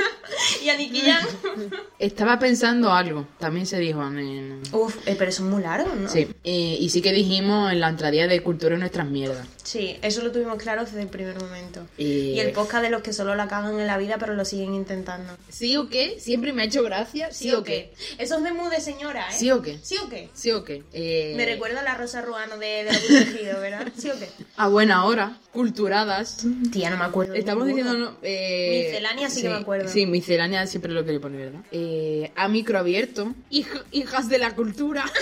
y 0.63 0.69
a 0.69 0.77
Nicky. 0.77 1.01
Estaba 1.99 2.37
pensando 2.37 2.91
algo, 2.93 3.27
también 3.39 3.65
se 3.65 3.79
dijo 3.79 4.01
en. 4.05 4.61
Uf, 4.71 4.95
eh, 5.07 5.15
pero 5.17 5.29
eso 5.31 5.43
es 5.43 5.49
muy 5.49 5.63
largo, 5.63 5.93
¿no? 5.95 6.07
Sí, 6.07 6.27
eh, 6.43 6.77
y 6.79 6.89
sí 6.89 7.01
que 7.01 7.11
dijimos 7.11 7.71
en 7.71 7.79
la 7.79 7.89
entradilla 7.89 8.27
de 8.27 8.41
cultura 8.43 8.75
en 8.75 8.81
nuestras 8.81 9.07
mierdas. 9.07 9.47
Sí, 9.63 9.97
eso 10.01 10.21
lo 10.23 10.31
tuvimos 10.31 10.57
claro 10.61 10.85
desde 10.91 11.03
el 11.03 11.09
primer 11.09 11.39
momento. 11.39 11.85
Y- 11.97 12.31
Y 12.31 12.39
el 12.39 12.51
podcast 12.51 12.83
de 12.83 12.89
los 12.89 13.01
que 13.01 13.13
solo 13.13 13.35
la 13.35 13.47
cagan 13.47 13.79
en 13.79 13.87
la 13.87 13.97
vida, 13.97 14.17
pero 14.19 14.33
lo 14.33 14.45
siguen 14.45 14.73
intentando. 14.73 15.37
¿Sí 15.49 15.77
o 15.77 15.89
qué? 15.89 16.19
Siempre 16.19 16.53
me 16.53 16.61
ha 16.63 16.65
hecho 16.65 16.83
gracia. 16.83 17.31
¿Sí, 17.31 17.51
o 17.53 17.63
qué? 17.63 17.93
Eso 18.17 18.37
es 18.37 18.43
de 18.43 18.51
mood 18.53 18.69
de 18.71 18.79
señora, 18.81 19.27
¿eh? 19.29 19.33
¿Sí 19.37 19.51
o 19.51 19.61
qué? 19.61 19.79
¿Sí 19.83 19.95
o 20.03 20.09
qué? 20.09 20.29
¿Sí 20.33 20.51
o 20.51 20.63
qué? 20.63 20.83
Eh, 20.93 21.33
Me 21.35 21.45
recuerda 21.45 21.79
a 21.81 21.83
la 21.83 21.95
Rosa 21.95 22.21
Ruano 22.21 22.57
de, 22.57 22.83
de 22.85 22.93
lo 22.93 22.99
protegido, 22.99 23.59
¿verdad? 23.59 23.87
¿Sí 23.97 24.09
o 24.09 24.19
qué? 24.19 24.29
A 24.57 24.67
buena 24.67 25.05
hora, 25.05 25.37
culturadas. 25.53 26.45
Tía, 26.71 26.89
no 26.89 26.97
me 26.97 27.05
acuerdo. 27.05 27.33
Estamos 27.33 27.65
diciendo... 27.67 27.93
no, 27.93 28.17
eh, 28.21 28.83
Miscelánea 28.85 29.29
sí 29.29 29.41
que 29.41 29.49
me 29.49 29.55
acuerdo. 29.55 29.89
Sí, 29.89 30.05
miscelánea 30.05 30.67
siempre 30.67 30.91
lo 30.91 31.03
quería 31.05 31.19
poner, 31.19 31.45
¿verdad? 31.51 31.61
Eh, 31.71 32.31
a 32.35 32.47
micro 32.47 32.77
abierto. 32.79 33.33
Hij- 33.51 33.83
hijas 33.91 34.29
de 34.29 34.37
la 34.37 34.55
cultura. 34.55 35.05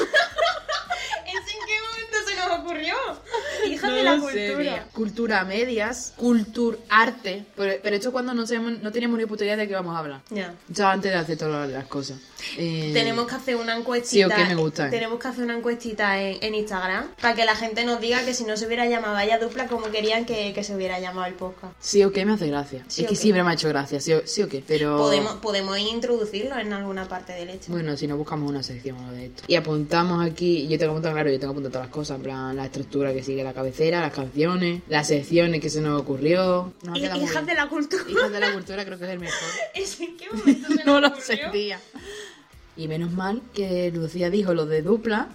¿Ese 1.25 1.51
en 1.57 1.65
qué 1.65 1.73
momento 1.81 2.17
se 2.29 2.35
nos 2.35 2.59
ocurrió? 2.59 2.95
Hija 3.67 3.74
No 3.89 3.95
de 3.95 4.03
la 4.03 4.15
lo 4.15 4.29
sé, 4.29 4.47
cultura. 4.53 4.87
Cultura 4.93 5.39
a 5.41 5.45
medias, 5.45 6.13
cultur 6.15 6.79
arte. 6.89 7.45
Pero, 7.55 7.73
pero 7.83 7.95
esto 7.95 8.11
cuando 8.11 8.33
no, 8.33 8.45
sabemos, 8.47 8.81
no 8.81 8.91
teníamos 8.91 9.17
ni 9.17 9.25
puta 9.25 9.43
idea 9.43 9.55
de 9.57 9.67
qué 9.67 9.73
vamos 9.73 9.95
a 9.95 9.99
hablar. 9.99 10.21
Ya. 10.29 10.53
Ya 10.69 10.91
antes 10.91 11.11
de 11.11 11.17
hacer 11.17 11.37
todas 11.37 11.69
las 11.69 11.85
cosas. 11.85 12.17
Eh, 12.57 12.91
Tenemos 12.93 13.27
que 13.27 13.35
hacer 13.35 13.55
una 13.55 13.73
Sí, 13.75 13.79
encuestita. 13.79 14.27
o 14.27 14.29
qué 14.37 14.45
me 14.45 14.55
gusta, 14.55 14.87
eh. 14.87 14.91
Tenemos 14.91 15.19
que 15.19 15.27
hacer 15.27 15.43
una 15.43 15.57
encuestita 15.57 16.21
en, 16.21 16.37
en 16.43 16.55
Instagram 16.55 17.07
para 17.19 17.33
que 17.35 17.45
la 17.45 17.55
gente 17.55 17.83
nos 17.85 17.99
diga 17.99 18.23
que 18.23 18.33
si 18.33 18.43
no 18.43 18.55
se 18.57 18.67
hubiera 18.67 18.85
llamado 18.85 19.13
Vaya 19.13 19.39
Dupla 19.39 19.67
como 19.67 19.89
querían 19.91 20.25
que, 20.25 20.53
que 20.53 20.63
se 20.63 20.75
hubiera 20.75 20.99
llamado 20.99 21.27
el 21.27 21.33
podcast. 21.33 21.73
Sí 21.79 22.03
o 22.03 22.11
qué 22.11 22.25
me 22.25 22.33
hace 22.33 22.47
gracia. 22.47 22.83
Sí 22.87 23.01
es 23.01 23.07
o 23.07 23.09
que 23.09 23.15
siempre 23.15 23.43
me 23.43 23.49
ha 23.51 23.53
hecho 23.53 23.69
gracia. 23.69 23.99
Sí 23.99 24.13
o, 24.13 24.21
sí 24.25 24.43
o 24.43 24.49
qué. 24.49 24.63
Pero. 24.67 24.97
Podemos, 24.97 25.35
podemos 25.35 25.77
introducirlo 25.79 26.57
en 26.59 26.71
alguna 26.73 27.07
parte 27.07 27.33
del 27.33 27.49
hecho. 27.49 27.71
Bueno, 27.71 27.97
si 27.97 28.07
no 28.07 28.17
buscamos 28.17 28.49
una 28.49 28.61
sección 28.63 28.97
de 29.15 29.25
esto. 29.27 29.43
Y 29.47 29.55
apuntamos 29.55 30.23
aquí, 30.25 30.67
yo 30.67 30.77
tengo 30.77 30.91
apuntado, 30.91 31.15
claro, 31.15 31.29
yo 31.31 31.39
tengo 31.39 31.51
apuntado 31.51 31.71
todas 31.73 31.87
las 31.87 31.93
cosas, 31.93 32.17
en 32.17 32.23
plan 32.23 32.55
la 32.55 32.65
estructura 32.65 33.13
que 33.13 33.23
sigue 33.23 33.43
la 33.43 33.53
cabecera, 33.75 33.99
las 34.01 34.13
canciones, 34.13 34.81
las 34.87 35.07
secciones 35.07 35.59
que 35.61 35.69
se 35.69 35.81
nos 35.81 36.01
ocurrió. 36.01 36.73
Nos 36.83 36.97
Hijas 36.97 37.19
bien. 37.19 37.45
de 37.45 37.53
la 37.55 37.67
cultura. 37.67 38.03
Hijas 38.07 38.31
de 38.31 38.39
la 38.39 38.53
cultura 38.53 38.85
creo 38.85 38.97
que 38.97 39.03
es 39.05 39.11
el 39.11 39.19
mejor. 39.19 39.49
¿Ese 39.75 40.03
¿En 40.05 40.17
qué 40.17 40.27
momento 40.31 40.67
se 40.69 40.83
no 40.85 40.93
nos 40.93 41.01
lo 41.01 41.07
ocurrió? 41.09 41.23
sentía. 41.25 41.79
Y 42.77 42.87
menos 42.87 43.11
mal 43.11 43.41
que 43.53 43.91
Lucía 43.93 44.29
dijo 44.29 44.53
lo 44.53 44.65
de 44.65 44.81
dupla. 44.81 45.27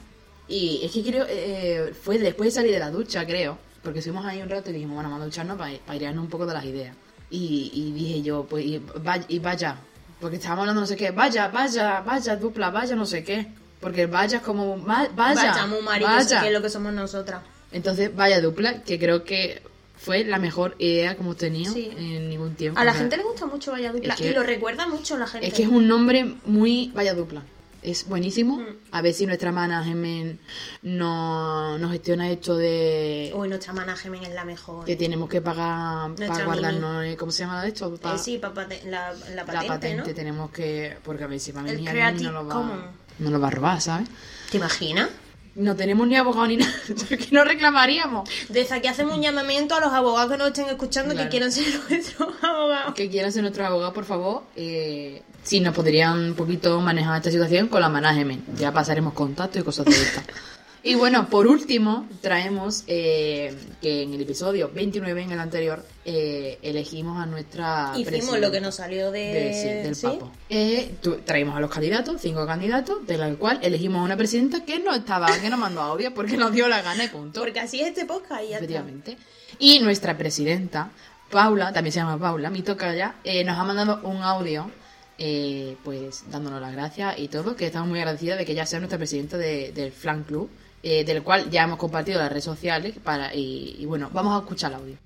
Y 0.49 0.81
es 0.83 0.93
que 0.93 1.03
creo, 1.05 1.27
eh, 1.29 1.93
fue 2.03 2.19
después 2.19 2.49
de 2.49 2.61
salir 2.61 2.73
de 2.73 2.79
la 2.79 2.91
ducha, 2.91 3.27
creo. 3.27 3.59
Porque 3.83 4.01
estuvimos 4.01 4.25
ahí 4.27 4.43
un 4.43 4.49
rato 4.49 4.71
y 4.71 4.73
dijimos, 4.75 4.95
bueno, 4.95 5.11
vamos 5.11 5.23
a 5.23 5.27
ducharnos 5.27 5.57
para, 5.59 5.73
para 5.79 5.93
airearnos 5.93 6.25
un 6.25 6.31
poco 6.31 6.47
de 6.47 6.55
las 6.55 6.65
ideas. 6.65 6.97
Y, 7.31 7.71
y 7.75 7.93
dije 7.93 8.23
yo, 8.23 8.45
pues, 8.49 8.65
y 8.65 8.79
vaya, 9.03 9.25
y 9.29 9.39
vaya. 9.39 9.77
Porque 10.21 10.37
estábamos 10.37 10.63
hablando 10.63 10.81
no 10.83 10.87
sé 10.87 10.97
qué, 10.97 11.13
vaya, 11.13 11.49
vaya, 11.49 12.01
vaya, 12.01 12.37
dupla, 12.37 12.71
vaya, 12.71 12.97
no 12.97 13.07
sé 13.07 13.23
qué. 13.23 13.47
Porque 13.81 14.07
vaya 14.07 14.39
es 14.39 14.43
como, 14.43 14.77
vaya, 14.79 15.11
Vaya, 15.15 15.67
muy 15.67 15.81
marico, 15.83 16.11
vaya. 16.11 16.41
que 16.41 16.49
es 16.49 16.53
lo 16.53 16.61
que 16.61 16.69
somos 16.69 16.93
nosotras. 16.93 17.41
Entonces, 17.73 18.15
vaya 18.15 18.41
dupla, 18.41 18.83
que 18.83 18.99
creo 18.99 19.25
que 19.25 19.63
fue 19.97 20.25
la 20.25 20.39
mejor 20.39 20.75
idea 20.79 21.15
que 21.15 21.21
hemos 21.21 21.37
tenido 21.37 21.73
Sí. 21.75 21.91
en 21.97 22.29
ningún 22.31 22.55
tiempo. 22.55 22.81
A 22.81 22.85
la 22.85 22.91
O 22.93 22.95
sea, 22.95 23.03
gente 23.03 23.17
le 23.19 23.23
gusta 23.23 23.47
mucho 23.47 23.71
Vaya 23.73 23.93
Dupla 23.93 24.15
Es 24.15 24.21
que- 24.21 24.31
y 24.31 24.35
lo 24.35 24.43
recuerda 24.43 24.87
mucho 24.89 25.19
la 25.19 25.27
gente. 25.27 25.47
es 25.47 25.53
que 25.55 25.63
es 25.65 25.69
un 25.69 25.87
nombre 25.87 26.35
muy 26.47 26.91
vaya 26.95 27.15
dupla. 27.15 27.43
Es 27.83 28.07
buenísimo. 28.09 28.57
Mm. 28.59 28.67
A 28.93 29.01
ver 29.03 29.15
si 29.15 29.25
nuestra 29.25 29.53
management 29.53 30.39
no, 30.83 31.79
nos 31.79 31.93
gestiona 31.93 32.31
esto 32.31 32.57
de 32.57 33.33
Uy, 33.35 33.49
nuestra 33.49 33.73
management 33.73 34.25
es 34.25 34.35
la 34.35 34.45
mejor. 34.45 34.85
que 34.85 34.97
tenemos 34.97 35.29
que 35.29 35.41
pagar 35.41 36.09
Nuestra 36.09 36.29
para 36.29 36.45
guardarnos. 36.45 37.05
eh, 37.05 37.17
¿Cómo 37.19 37.33
se 37.33 37.45
llama 37.45 37.67
esto? 37.67 37.95
Pa- 37.97 38.15
Eh, 38.17 38.19
sí, 38.19 38.39
pa- 38.39 38.53
pate- 38.53 38.83
la, 38.87 39.13
la 39.15 39.35
la 39.35 39.45
patente, 39.47 39.69
patente 39.69 40.09
¿no? 40.11 40.15
tenemos 40.15 40.51
que. 40.51 40.97
Porque 41.05 41.25
a 41.25 41.27
ver 41.27 41.41
si 41.41 41.53
para 41.53 41.73
mí 41.73 41.83
no 42.23 42.33
lo 42.33 42.47
va, 42.47 42.91
no 43.19 43.31
lo 43.31 43.41
va 43.41 43.49
a 43.49 43.51
robar, 43.51 43.81
¿sabes? 43.81 44.09
¿Te 44.51 44.57
imaginas? 44.59 45.09
No 45.57 45.75
tenemos 45.77 46.07
ni 46.07 46.17
abogado 46.17 46.47
ni 46.47 46.57
nada. 46.59 46.73
que 47.09 47.29
no 47.33 47.45
reclamaríamos. 47.45 48.29
Desde 48.49 48.75
aquí 48.77 48.87
hacemos 48.89 49.17
un 49.17 49.23
llamamiento 49.23 49.75
a 49.75 49.81
los 49.81 49.93
abogados 49.93 50.31
que 50.31 50.39
nos 50.39 50.49
estén 50.49 50.67
escuchando 50.69 51.13
Claro. 51.13 51.27
que 51.29 51.31
quieran 51.31 51.53
ser 51.53 51.65
nuestros 51.91 52.29
abogados. 52.43 52.95
Que 52.95 53.11
quieran 53.11 53.33
ser 53.33 53.43
nuestros 53.43 53.67
abogados, 53.67 53.93
por 53.95 54.05
favor. 54.05 54.43
Eh, 54.57 55.23
si 55.43 55.61
nos 55.61 55.75
podrían 55.75 56.19
un 56.19 56.35
poquito 56.35 56.81
manejar 56.81 57.17
esta 57.17 57.31
situación 57.31 57.69
con 57.69 57.81
la 57.81 57.89
management. 57.89 58.57
Ya 58.59 58.73
pasaremos 58.73 59.13
contacto 59.15 59.59
y 59.59 59.63
cosas 59.63 59.87
de 59.87 59.93
estas. 59.93 60.25
Y 60.83 60.95
bueno, 60.95 61.29
por 61.29 61.47
último, 61.47 62.09
traemos 62.23 62.85
eh, 62.87 63.55
que 63.83 64.03
en 64.03 64.15
el 64.15 64.21
episodio 64.23 64.71
29, 64.75 65.23
en 65.23 65.33
el 65.33 65.39
anterior, 65.41 65.85
eh, 66.07 66.59
elegimos 66.63 67.23
a 67.23 67.27
nuestra 67.27 67.93
Hicimos 67.99 68.39
lo 68.41 68.51
que 68.51 68.63
nos 68.63 68.77
salió 68.77 69.11
de... 69.11 69.21
de- 69.21 69.53
sí, 69.55 69.69
del 69.69 69.95
¿sí? 69.95 70.07
papo. 70.07 70.33
Eh, 70.49 70.95
tu- 71.03 71.17
traímos 71.19 71.55
a 71.57 71.61
los 71.61 71.71
candidatos, 71.71 72.21
cinco 72.23 72.47
candidatos, 72.47 73.07
de 73.07 73.19
la 73.19 73.31
cual 73.35 73.59
elegimos 73.63 74.01
a 74.01 74.05
una 74.05 74.17
presidenta 74.17 74.65
que 74.65 74.79
no 74.79 74.95
estaba, 74.95 75.27
que 75.39 75.51
no 75.51 75.59
mandó 75.59 75.83
audio 75.83 76.15
porque 76.15 76.39
nos 76.39 76.53
dio 76.53 76.67
la 76.67 76.81
gana 76.81 77.05
y 77.05 77.09
punto. 77.09 77.41
Porque 77.41 77.61
así 77.61 77.81
es 77.83 77.89
este 77.89 78.07
podcast 78.07 78.43
y 78.43 78.49
ya 78.49 78.55
está. 78.55 78.65
Efectivamente. 78.65 79.19
Y 79.59 79.81
nuestra 79.81 80.17
presidenta, 80.17 80.91
Paula, 81.31 81.75
también 81.75 81.93
se 81.93 81.99
llama 82.01 82.19
Paula, 82.19 82.49
mi 82.49 82.63
toca 82.63 82.95
ya, 82.95 83.17
eh, 83.25 83.45
nos 83.45 83.59
ha 83.59 83.65
mandado 83.65 84.01
un 84.09 84.23
audio, 84.23 84.71
eh, 85.19 85.77
pues 85.85 86.25
dándonos 86.31 86.63
las 86.63 86.73
gracias 86.73 87.19
y 87.19 87.29
todo, 87.29 87.55
que 87.55 87.67
estamos 87.67 87.87
muy 87.89 87.99
agradecidas 87.99 88.39
de 88.39 88.47
que 88.47 88.53
ella 88.53 88.65
sea 88.65 88.79
nuestra 88.79 88.97
presidenta 88.97 89.37
de- 89.37 89.73
del 89.73 89.93
Flan 89.93 90.25
Club, 90.25 90.49
eh, 90.83 91.05
del 91.05 91.23
cual 91.23 91.51
ya 91.51 91.65
hemos 91.65 91.79
compartido 91.79 92.19
las 92.19 92.31
redes 92.31 92.45
sociales 92.45 92.95
para 93.03 93.35
y, 93.35 93.85
bueno, 93.87 94.11
vamos 94.13 94.37
a 94.37 94.43
escuchar 94.43 94.73
el 94.73 94.79
audio. 94.79 94.97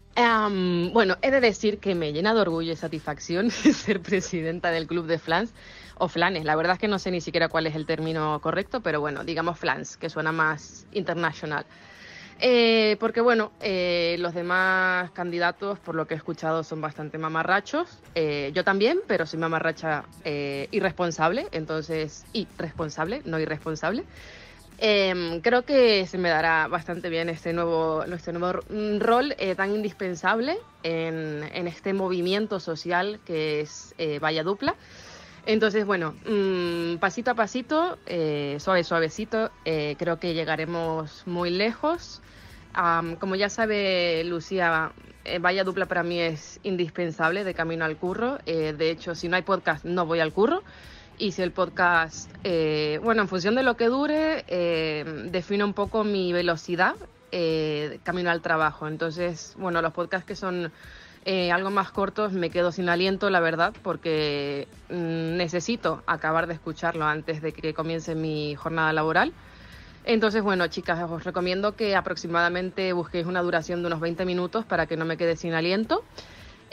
Bueno, 0.92 1.16
he 1.22 1.30
de 1.30 1.40
decir 1.40 1.78
que 1.78 1.94
me 1.94 2.12
llena 2.12 2.34
de 2.34 2.40
orgullo 2.40 2.72
y 2.72 2.76
satisfacción 2.76 3.50
ser 3.50 4.00
presidenta 4.00 4.70
del 4.70 4.86
club 4.86 5.06
de 5.06 5.18
flans 5.18 5.52
o 5.96 6.08
flanes. 6.08 6.44
La 6.44 6.56
verdad 6.56 6.74
es 6.74 6.78
que 6.78 6.88
no 6.88 6.98
sé 6.98 7.10
ni 7.10 7.20
siquiera 7.20 7.48
cuál 7.48 7.66
es 7.66 7.74
el 7.74 7.86
término 7.86 8.40
correcto, 8.40 8.80
pero 8.80 9.00
bueno, 9.00 9.24
digamos 9.24 9.58
flans, 9.58 9.96
que 9.96 10.08
suena 10.08 10.32
más 10.32 10.86
internacional. 10.92 11.66
Eh, 12.40 12.96
porque 12.98 13.20
bueno, 13.20 13.52
eh, 13.60 14.16
los 14.18 14.34
demás 14.34 15.10
candidatos, 15.12 15.78
por 15.78 15.94
lo 15.94 16.06
que 16.06 16.14
he 16.14 16.16
escuchado, 16.16 16.64
son 16.64 16.80
bastante 16.80 17.18
mamarrachos. 17.18 17.98
Eh, 18.14 18.50
yo 18.54 18.64
también, 18.64 19.00
pero 19.06 19.26
soy 19.26 19.38
mamarracha 19.38 20.04
irresponsable, 20.70 21.46
entonces 21.52 22.24
irresponsable, 22.32 23.22
no 23.24 23.38
irresponsable. 23.38 24.04
Em, 24.78 25.40
creo 25.40 25.62
que 25.62 26.06
se 26.06 26.18
me 26.18 26.28
dará 26.28 26.66
bastante 26.68 27.08
bien 27.08 27.28
este 27.28 27.52
nuevo, 27.52 28.02
este 28.04 28.32
nuevo 28.32 28.60
mm, 28.68 28.98
rol 28.98 29.34
eh, 29.38 29.54
tan 29.54 29.74
indispensable 29.74 30.58
en, 30.82 31.48
en 31.54 31.68
este 31.68 31.92
movimiento 31.92 32.58
social 32.58 33.20
que 33.24 33.60
es 33.60 33.94
eh, 33.98 34.18
Vaya 34.18 34.42
Dupla. 34.42 34.74
Entonces, 35.46 35.84
bueno, 35.84 36.14
mm, 36.26 36.96
pasito 36.96 37.30
a 37.30 37.34
pasito, 37.34 37.98
eh, 38.06 38.56
suave, 38.60 38.82
suavecito, 38.82 39.50
eh, 39.64 39.94
creo 39.98 40.18
que 40.18 40.34
llegaremos 40.34 41.22
muy 41.26 41.50
lejos. 41.50 42.22
Am, 42.72 43.16
como 43.16 43.36
ya 43.36 43.50
sabe 43.50 44.24
Lucía, 44.24 44.92
eh, 45.24 45.38
Vaya 45.38 45.64
Dupla 45.64 45.86
para 45.86 46.02
mí 46.02 46.18
es 46.18 46.60
indispensable 46.62 47.44
de 47.44 47.54
camino 47.54 47.84
al 47.84 47.96
curro. 47.96 48.38
Eh, 48.46 48.74
de 48.76 48.90
hecho, 48.90 49.14
si 49.14 49.28
no 49.28 49.36
hay 49.36 49.42
podcast, 49.42 49.84
no 49.84 50.06
voy 50.06 50.20
al 50.20 50.32
curro. 50.32 50.62
Si 51.18 51.42
el 51.42 51.52
podcast, 51.52 52.30
eh, 52.44 52.98
bueno, 53.02 53.22
en 53.22 53.28
función 53.28 53.54
de 53.54 53.62
lo 53.62 53.76
que 53.76 53.86
dure, 53.86 54.44
eh, 54.48 55.04
define 55.30 55.64
un 55.64 55.72
poco 55.72 56.04
mi 56.04 56.32
velocidad 56.32 56.96
eh, 57.32 57.98
camino 58.04 58.30
al 58.30 58.42
trabajo. 58.42 58.86
Entonces, 58.86 59.54
bueno, 59.56 59.82
los 59.82 59.92
podcasts 59.92 60.26
que 60.26 60.36
son 60.36 60.70
eh, 61.24 61.50
algo 61.50 61.70
más 61.70 61.90
cortos 61.90 62.32
me 62.32 62.50
quedo 62.50 62.70
sin 62.70 62.88
aliento, 62.88 63.30
la 63.30 63.40
verdad, 63.40 63.72
porque 63.82 64.68
mm, 64.90 65.36
necesito 65.36 66.02
acabar 66.06 66.46
de 66.46 66.54
escucharlo 66.54 67.06
antes 67.06 67.40
de 67.40 67.52
que 67.52 67.74
comience 67.74 68.14
mi 68.14 68.54
jornada 68.54 68.92
laboral. 68.92 69.32
Entonces, 70.04 70.42
bueno, 70.42 70.66
chicas, 70.66 71.10
os 71.10 71.24
recomiendo 71.24 71.74
que 71.76 71.96
aproximadamente 71.96 72.92
busquéis 72.92 73.26
una 73.26 73.40
duración 73.42 73.80
de 73.80 73.86
unos 73.86 74.00
20 74.00 74.26
minutos 74.26 74.66
para 74.66 74.86
que 74.86 74.96
no 74.96 75.06
me 75.06 75.16
quede 75.16 75.36
sin 75.36 75.54
aliento. 75.54 76.04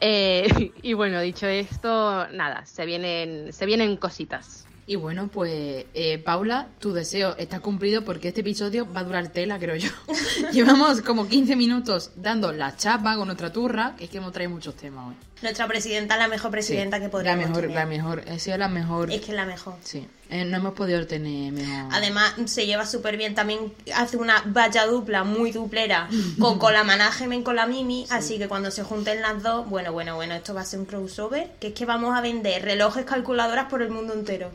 Eh, 0.01 0.71
y 0.81 0.93
bueno, 0.93 1.21
dicho 1.21 1.47
esto, 1.47 2.27
nada, 2.29 2.65
se 2.65 2.85
vienen, 2.85 3.53
se 3.53 3.65
vienen 3.65 3.95
cositas. 3.97 4.65
Y 4.87 4.95
bueno, 4.95 5.29
pues 5.29 5.85
eh, 5.93 6.17
Paula, 6.17 6.67
tu 6.79 6.91
deseo 6.91 7.37
está 7.37 7.59
cumplido 7.61 8.03
porque 8.03 8.29
este 8.29 8.41
episodio 8.41 8.91
va 8.91 9.01
a 9.01 9.03
durar 9.05 9.29
tela, 9.29 9.57
creo 9.59 9.75
yo. 9.75 9.89
Llevamos 10.51 11.01
como 11.01 11.27
15 11.29 11.55
minutos 11.55 12.11
dando 12.15 12.51
la 12.51 12.75
chapa 12.75 13.15
con 13.15 13.27
nuestra 13.27 13.53
turra, 13.53 13.93
que 13.97 14.05
es 14.05 14.09
que 14.09 14.17
hemos 14.17 14.33
traído 14.33 14.51
muchos 14.51 14.75
temas 14.75 15.07
hoy. 15.09 15.15
Nuestra 15.43 15.67
presidenta 15.67 16.15
es 16.15 16.19
la 16.19 16.27
mejor 16.27 16.51
presidenta 16.51 16.97
Sí, 16.97 17.03
que 17.03 17.09
podríamos 17.09 17.41
La 17.43 17.47
mejor, 17.47 17.61
tener. 17.61 17.75
la 17.77 17.85
mejor, 17.85 18.23
ha 18.27 18.39
sido 18.39 18.57
la 18.57 18.67
mejor. 18.67 19.11
Es 19.11 19.21
que 19.21 19.27
es 19.31 19.35
la 19.37 19.45
mejor. 19.45 19.75
Sí, 19.81 20.07
eh, 20.31 20.45
no 20.45 20.55
hemos 20.55 20.73
podido 20.73 21.05
tener 21.05 21.51
mejor. 21.51 21.89
Además, 21.91 22.33
se 22.45 22.65
lleva 22.65 22.85
súper 22.85 23.17
bien. 23.17 23.35
También 23.35 23.73
hace 23.93 24.15
una 24.15 24.41
valla 24.45 24.85
dupla, 24.85 25.25
muy 25.25 25.51
duplera, 25.51 26.07
con, 26.39 26.57
con 26.57 26.71
la 26.71 26.85
management, 26.85 27.43
con 27.43 27.57
la 27.57 27.67
Mimi. 27.67 28.07
Así 28.09 28.37
que 28.37 28.47
cuando 28.47 28.71
se 28.71 28.83
junten 28.83 29.21
las 29.21 29.43
dos, 29.43 29.69
bueno, 29.69 29.91
bueno, 29.91 30.15
bueno, 30.15 30.33
esto 30.33 30.53
va 30.53 30.61
a 30.61 30.65
ser 30.65 30.79
un 30.79 30.85
crossover. 30.85 31.51
Que 31.59 31.67
es 31.67 31.73
que 31.73 31.85
vamos 31.85 32.17
a 32.17 32.21
vender 32.21 32.63
relojes 32.63 33.03
calculadoras 33.03 33.65
por 33.65 33.81
el 33.81 33.89
mundo 33.89 34.13
entero. 34.13 34.51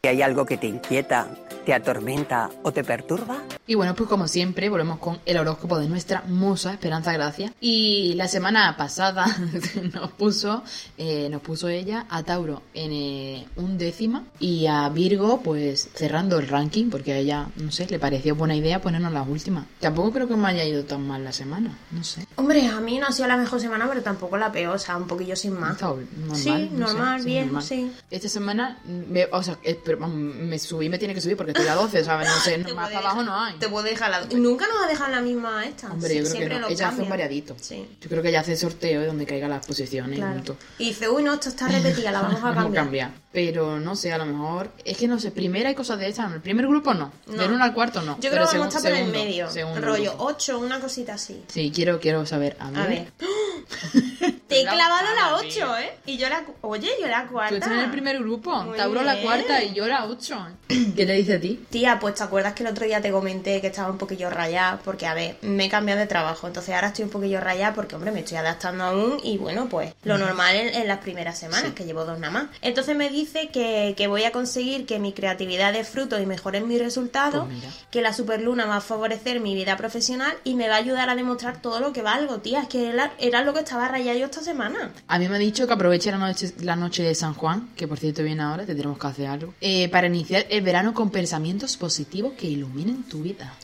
Si 0.00 0.08
hay 0.08 0.22
algo 0.22 0.46
que 0.46 0.56
te 0.56 0.68
inquieta 0.68 1.26
¿Te 1.68 1.74
atormenta 1.74 2.48
o 2.62 2.72
te 2.72 2.82
perturba? 2.82 3.42
Y 3.66 3.74
bueno, 3.74 3.94
pues 3.94 4.08
como 4.08 4.26
siempre, 4.26 4.70
volvemos 4.70 5.00
con 5.00 5.18
el 5.26 5.36
horóscopo 5.36 5.78
de 5.78 5.86
nuestra 5.86 6.22
musa, 6.22 6.72
Esperanza 6.72 7.12
Gracia. 7.12 7.52
Y 7.60 8.14
la 8.14 8.26
semana 8.26 8.74
pasada 8.78 9.26
nos 9.92 10.10
puso, 10.12 10.62
eh, 10.96 11.28
nos 11.30 11.42
puso 11.42 11.68
ella 11.68 12.06
a 12.08 12.22
Tauro 12.22 12.62
en 12.72 12.92
eh, 12.92 13.46
un 13.56 13.76
décima 13.76 14.24
y 14.40 14.66
a 14.66 14.88
Virgo, 14.88 15.42
pues 15.42 15.90
cerrando 15.94 16.38
el 16.38 16.48
ranking, 16.48 16.88
porque 16.88 17.12
a 17.12 17.18
ella, 17.18 17.48
no 17.56 17.70
sé, 17.70 17.86
le 17.90 17.98
pareció 17.98 18.34
buena 18.34 18.56
idea 18.56 18.80
ponernos 18.80 19.12
las 19.12 19.28
últimas. 19.28 19.66
Tampoco 19.78 20.10
creo 20.12 20.26
que 20.26 20.36
me 20.36 20.48
haya 20.48 20.64
ido 20.64 20.84
tan 20.84 21.06
mal 21.06 21.22
la 21.22 21.32
semana, 21.32 21.76
no 21.90 22.02
sé. 22.02 22.26
Hombre, 22.36 22.66
a 22.66 22.80
mí 22.80 22.96
no 22.96 23.08
ha 23.08 23.12
sido 23.12 23.28
la 23.28 23.36
mejor 23.36 23.60
semana, 23.60 23.86
pero 23.90 24.00
tampoco 24.00 24.38
la 24.38 24.50
peor, 24.50 24.76
o 24.76 24.78
sea, 24.78 24.96
un 24.96 25.06
poquillo 25.06 25.36
sin 25.36 25.52
más. 25.52 25.78
normal, 25.82 26.06
Sí, 26.32 26.50
no 26.72 26.88
sé, 26.88 26.94
normal, 26.94 27.22
bien, 27.26 27.44
normal. 27.48 27.62
sí. 27.62 27.92
Esta 28.10 28.30
semana, 28.30 28.78
me, 28.86 29.26
o 29.30 29.42
sea, 29.42 29.58
eh, 29.62 29.78
pero, 29.84 29.98
vamos, 29.98 30.16
me 30.16 30.58
subí, 30.58 30.88
me 30.88 30.96
tiene 30.96 31.12
que 31.12 31.20
subir 31.20 31.36
porque 31.36 31.57
estoy 31.58 31.68
a 31.68 31.74
12, 31.74 32.04
¿sabes? 32.04 32.28
No 32.28 32.40
sé, 32.40 32.58
más 32.74 32.88
para 32.90 32.98
abajo 33.00 33.22
no 33.22 33.34
hay. 33.42 33.54
Te 33.58 33.68
puede 33.68 33.90
dejar 33.90 34.10
la... 34.10 34.24
Nunca 34.36 34.66
nos 34.66 34.84
ha 34.84 34.86
dejado 34.88 35.10
la 35.10 35.20
misma 35.20 35.64
esta. 35.66 35.90
Hombre, 35.92 36.08
yo 36.14 36.20
creo 36.20 36.24
que 36.24 36.30
Siempre 36.38 36.54
no. 36.56 36.60
lo 36.62 36.68
Ella 36.68 36.88
hace 36.88 37.02
un 37.02 37.08
variadito. 37.08 37.56
Sí. 37.60 37.86
Yo 38.00 38.08
creo 38.08 38.22
que 38.22 38.28
ella 38.28 38.40
hace 38.40 38.56
sorteo 38.56 39.00
de 39.00 39.06
donde 39.06 39.26
caigan 39.26 39.50
las 39.50 39.66
posiciones 39.66 40.12
y 40.16 40.20
Claro. 40.20 40.34
punto. 40.34 40.56
Y 40.78 40.86
dice, 40.88 41.08
uy, 41.08 41.22
no, 41.22 41.34
esto 41.34 41.48
está 41.50 41.68
repetida, 41.68 42.10
la 42.12 42.22
vamos 42.22 42.40
a 42.42 42.42
cambiar. 42.54 42.84
cambiar. 42.84 43.10
Pero 43.30 43.78
no 43.78 43.94
sé, 43.94 44.12
a 44.12 44.18
lo 44.18 44.24
mejor. 44.26 44.70
Es 44.84 44.96
que 44.96 45.06
no 45.06 45.18
sé, 45.20 45.30
primera 45.30 45.68
hay 45.68 45.74
cosas 45.74 45.98
de 45.98 46.08
estas. 46.08 46.26
En 46.28 46.32
el 46.34 46.40
primer 46.40 46.66
grupo 46.66 46.94
no. 46.94 47.12
No. 47.26 47.34
Del 47.42 47.52
1 47.52 47.62
al 47.62 47.74
cuarto 47.74 48.00
no. 48.02 48.18
Yo 48.20 48.30
creo 48.30 48.48
que 48.48 48.58
vamos 48.58 48.74
a 48.74 48.78
estar 48.78 48.92
por 48.92 49.00
el 49.00 49.08
medio. 49.12 49.50
segundo 49.50 49.80
rollo 49.80 50.10
grupo. 50.12 50.24
8, 50.26 50.58
una 50.58 50.80
cosita 50.80 51.14
así. 51.14 51.42
Sí, 51.48 51.70
quiero, 51.74 52.00
quiero 52.00 52.24
saber. 52.26 52.56
A 52.58 52.70
ver. 52.70 52.80
A 52.80 52.86
ver. 52.86 53.12
Te 54.48 54.60
he 54.62 54.64
La 54.64 54.72
clavado 54.72 55.02
la 55.02 55.14
cara, 55.14 55.36
8, 55.36 55.48
tío. 55.48 55.76
¿eh? 55.76 55.92
Y 56.06 56.16
yo 56.16 56.28
la... 56.30 56.42
Oye, 56.62 56.88
yo 57.00 57.06
la 57.06 57.26
Tú 57.26 57.32
cuarta. 57.32 57.54
estás 57.54 57.70
en 57.72 57.80
el 57.80 57.90
primer 57.90 58.18
grupo. 58.18 58.62
Muy 58.64 58.76
Tauro 58.78 59.02
la 59.02 59.20
cuarta 59.20 59.62
y 59.62 59.74
yo 59.74 59.86
la 59.86 60.06
8. 60.06 60.46
¿Qué 60.68 61.04
te 61.06 61.12
dice 61.12 61.34
a 61.34 61.40
ti? 61.40 61.47
Tía, 61.56 61.98
pues 62.00 62.14
te 62.14 62.22
acuerdas 62.22 62.54
que 62.54 62.62
el 62.62 62.70
otro 62.70 62.84
día 62.84 63.00
te 63.00 63.10
comenté 63.10 63.60
que 63.60 63.68
estaba 63.68 63.90
un 63.90 63.98
poquillo 63.98 64.30
rayada, 64.30 64.80
porque 64.84 65.06
a 65.06 65.14
ver, 65.14 65.36
me 65.42 65.66
he 65.66 65.68
cambiado 65.68 66.00
de 66.00 66.06
trabajo, 66.06 66.46
entonces 66.46 66.74
ahora 66.74 66.88
estoy 66.88 67.04
un 67.04 67.10
poquillo 67.10 67.40
rayada 67.40 67.74
porque, 67.74 67.94
hombre, 67.96 68.10
me 68.10 68.20
estoy 68.20 68.38
adaptando 68.38 68.84
aún 68.84 69.20
y 69.22 69.38
bueno, 69.38 69.68
pues 69.68 69.92
lo 70.04 70.18
normal 70.18 70.56
en, 70.56 70.74
en 70.74 70.88
las 70.88 70.98
primeras 70.98 71.38
semanas, 71.38 71.72
que 71.74 71.84
llevo 71.84 72.04
dos 72.04 72.18
nada 72.18 72.32
más. 72.32 72.46
Entonces 72.62 72.96
me 72.96 73.08
dice 73.10 73.48
que, 73.48 73.94
que 73.96 74.06
voy 74.06 74.24
a 74.24 74.32
conseguir 74.32 74.86
que 74.86 74.98
mi 74.98 75.12
creatividad 75.12 75.72
dé 75.72 75.84
fruto 75.84 76.20
y 76.20 76.26
mejoren 76.26 76.66
mis 76.68 76.78
resultados, 76.78 77.46
Pues 77.46 77.58
que 77.90 78.02
la 78.02 78.12
superluna 78.12 78.66
va 78.66 78.76
a 78.76 78.80
favorecer 78.80 79.40
mi 79.40 79.54
vida 79.54 79.76
profesional 79.76 80.34
y 80.44 80.54
me 80.54 80.68
va 80.68 80.76
a 80.76 80.78
ayudar 80.78 81.08
a 81.10 81.14
demostrar 81.14 81.60
todo 81.60 81.80
lo 81.80 81.92
que 81.92 82.02
valgo, 82.02 82.38
tía, 82.38 82.62
es 82.62 82.68
que 82.68 82.88
era, 82.88 83.12
era 83.18 83.42
lo 83.42 83.52
que 83.54 83.60
estaba 83.60 83.88
rayada 83.88 84.18
yo 84.18 84.26
esta 84.26 84.42
semana. 84.42 84.90
A 85.06 85.18
mí 85.18 85.28
me 85.28 85.36
ha 85.36 85.38
dicho 85.38 85.66
que 85.66 85.72
aproveche 85.72 86.10
la 86.10 86.18
noche, 86.18 86.52
la 86.60 86.76
noche 86.76 87.02
de 87.02 87.14
San 87.14 87.34
Juan, 87.34 87.70
que 87.76 87.88
por 87.88 87.98
cierto 87.98 88.22
viene 88.22 88.42
ahora, 88.42 88.64
tendremos 88.66 88.98
que 88.98 89.06
hacer 89.06 89.26
algo, 89.26 89.54
eh, 89.60 89.88
para 89.88 90.06
iniciar 90.06 90.46
el 90.48 90.62
verano 90.62 90.94
con 90.94 91.10
pensamientos 91.28 91.76
positivos 91.76 92.32
que 92.38 92.46
iluminen 92.46 93.02
tu 93.02 93.20
vida. 93.22 93.54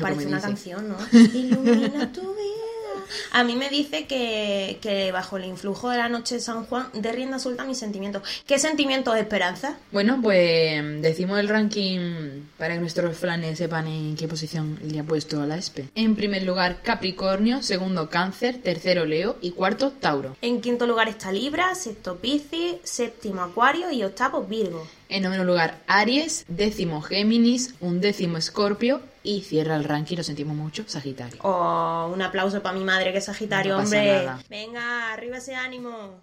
Parece 0.00 0.26
una 0.26 0.38
dice. 0.38 0.48
canción, 0.48 0.88
¿no? 0.88 0.96
Ilumina 1.12 2.12
tu 2.12 2.20
vida. 2.22 3.04
A 3.30 3.44
mí 3.44 3.54
me 3.54 3.68
dice 3.68 4.06
que, 4.08 4.78
que 4.82 5.12
bajo 5.12 5.36
el 5.36 5.44
influjo 5.44 5.88
de 5.88 5.98
la 5.98 6.08
noche 6.08 6.36
de 6.36 6.40
San 6.40 6.64
Juan 6.64 6.88
de 6.92 7.12
rienda 7.12 7.38
suelta 7.38 7.64
mis 7.64 7.78
sentimientos. 7.78 8.22
¿Qué 8.44 8.58
sentimientos 8.58 9.14
de 9.14 9.20
esperanza? 9.20 9.76
Bueno, 9.92 10.18
pues 10.20 10.82
decimos 11.00 11.38
el 11.38 11.48
ranking 11.48 12.42
para 12.58 12.74
que 12.74 12.80
nuestros 12.80 13.16
flanes 13.16 13.58
sepan 13.58 13.86
en 13.86 14.16
qué 14.16 14.26
posición 14.26 14.76
le 14.82 14.98
ha 14.98 15.04
puesto 15.04 15.40
a 15.40 15.46
la 15.46 15.58
ESPE. 15.58 15.90
En 15.94 16.16
primer 16.16 16.42
lugar, 16.42 16.82
Capricornio, 16.82 17.62
segundo, 17.62 18.10
Cáncer, 18.10 18.60
tercero, 18.62 19.04
Leo 19.04 19.36
y 19.40 19.52
cuarto, 19.52 19.92
Tauro. 19.92 20.36
En 20.42 20.60
quinto 20.60 20.88
lugar 20.88 21.08
está 21.08 21.30
Libra, 21.30 21.72
sexto 21.76 22.16
Piscis, 22.16 22.78
séptimo 22.82 23.42
Acuario 23.42 23.92
y 23.92 24.02
octavo 24.02 24.42
Virgo. 24.42 24.86
En 25.10 25.24
noveno 25.24 25.42
lugar, 25.42 25.76
Aries, 25.88 26.44
décimo, 26.46 27.02
Géminis, 27.02 27.74
undécimo, 27.80 28.36
Escorpio 28.36 29.00
y 29.24 29.40
cierra 29.42 29.74
el 29.74 29.82
ranking, 29.82 30.16
lo 30.16 30.22
sentimos 30.22 30.54
mucho, 30.54 30.84
Sagitario. 30.86 31.40
Oh, 31.42 32.08
un 32.14 32.22
aplauso 32.22 32.62
para 32.62 32.78
mi 32.78 32.84
madre 32.84 33.10
que 33.10 33.18
es 33.18 33.24
Sagitario, 33.24 33.76
No 33.76 33.82
hombre. 33.82 34.28
Venga, 34.48 35.12
arriba 35.12 35.38
ese 35.38 35.56
ánimo. 35.56 36.20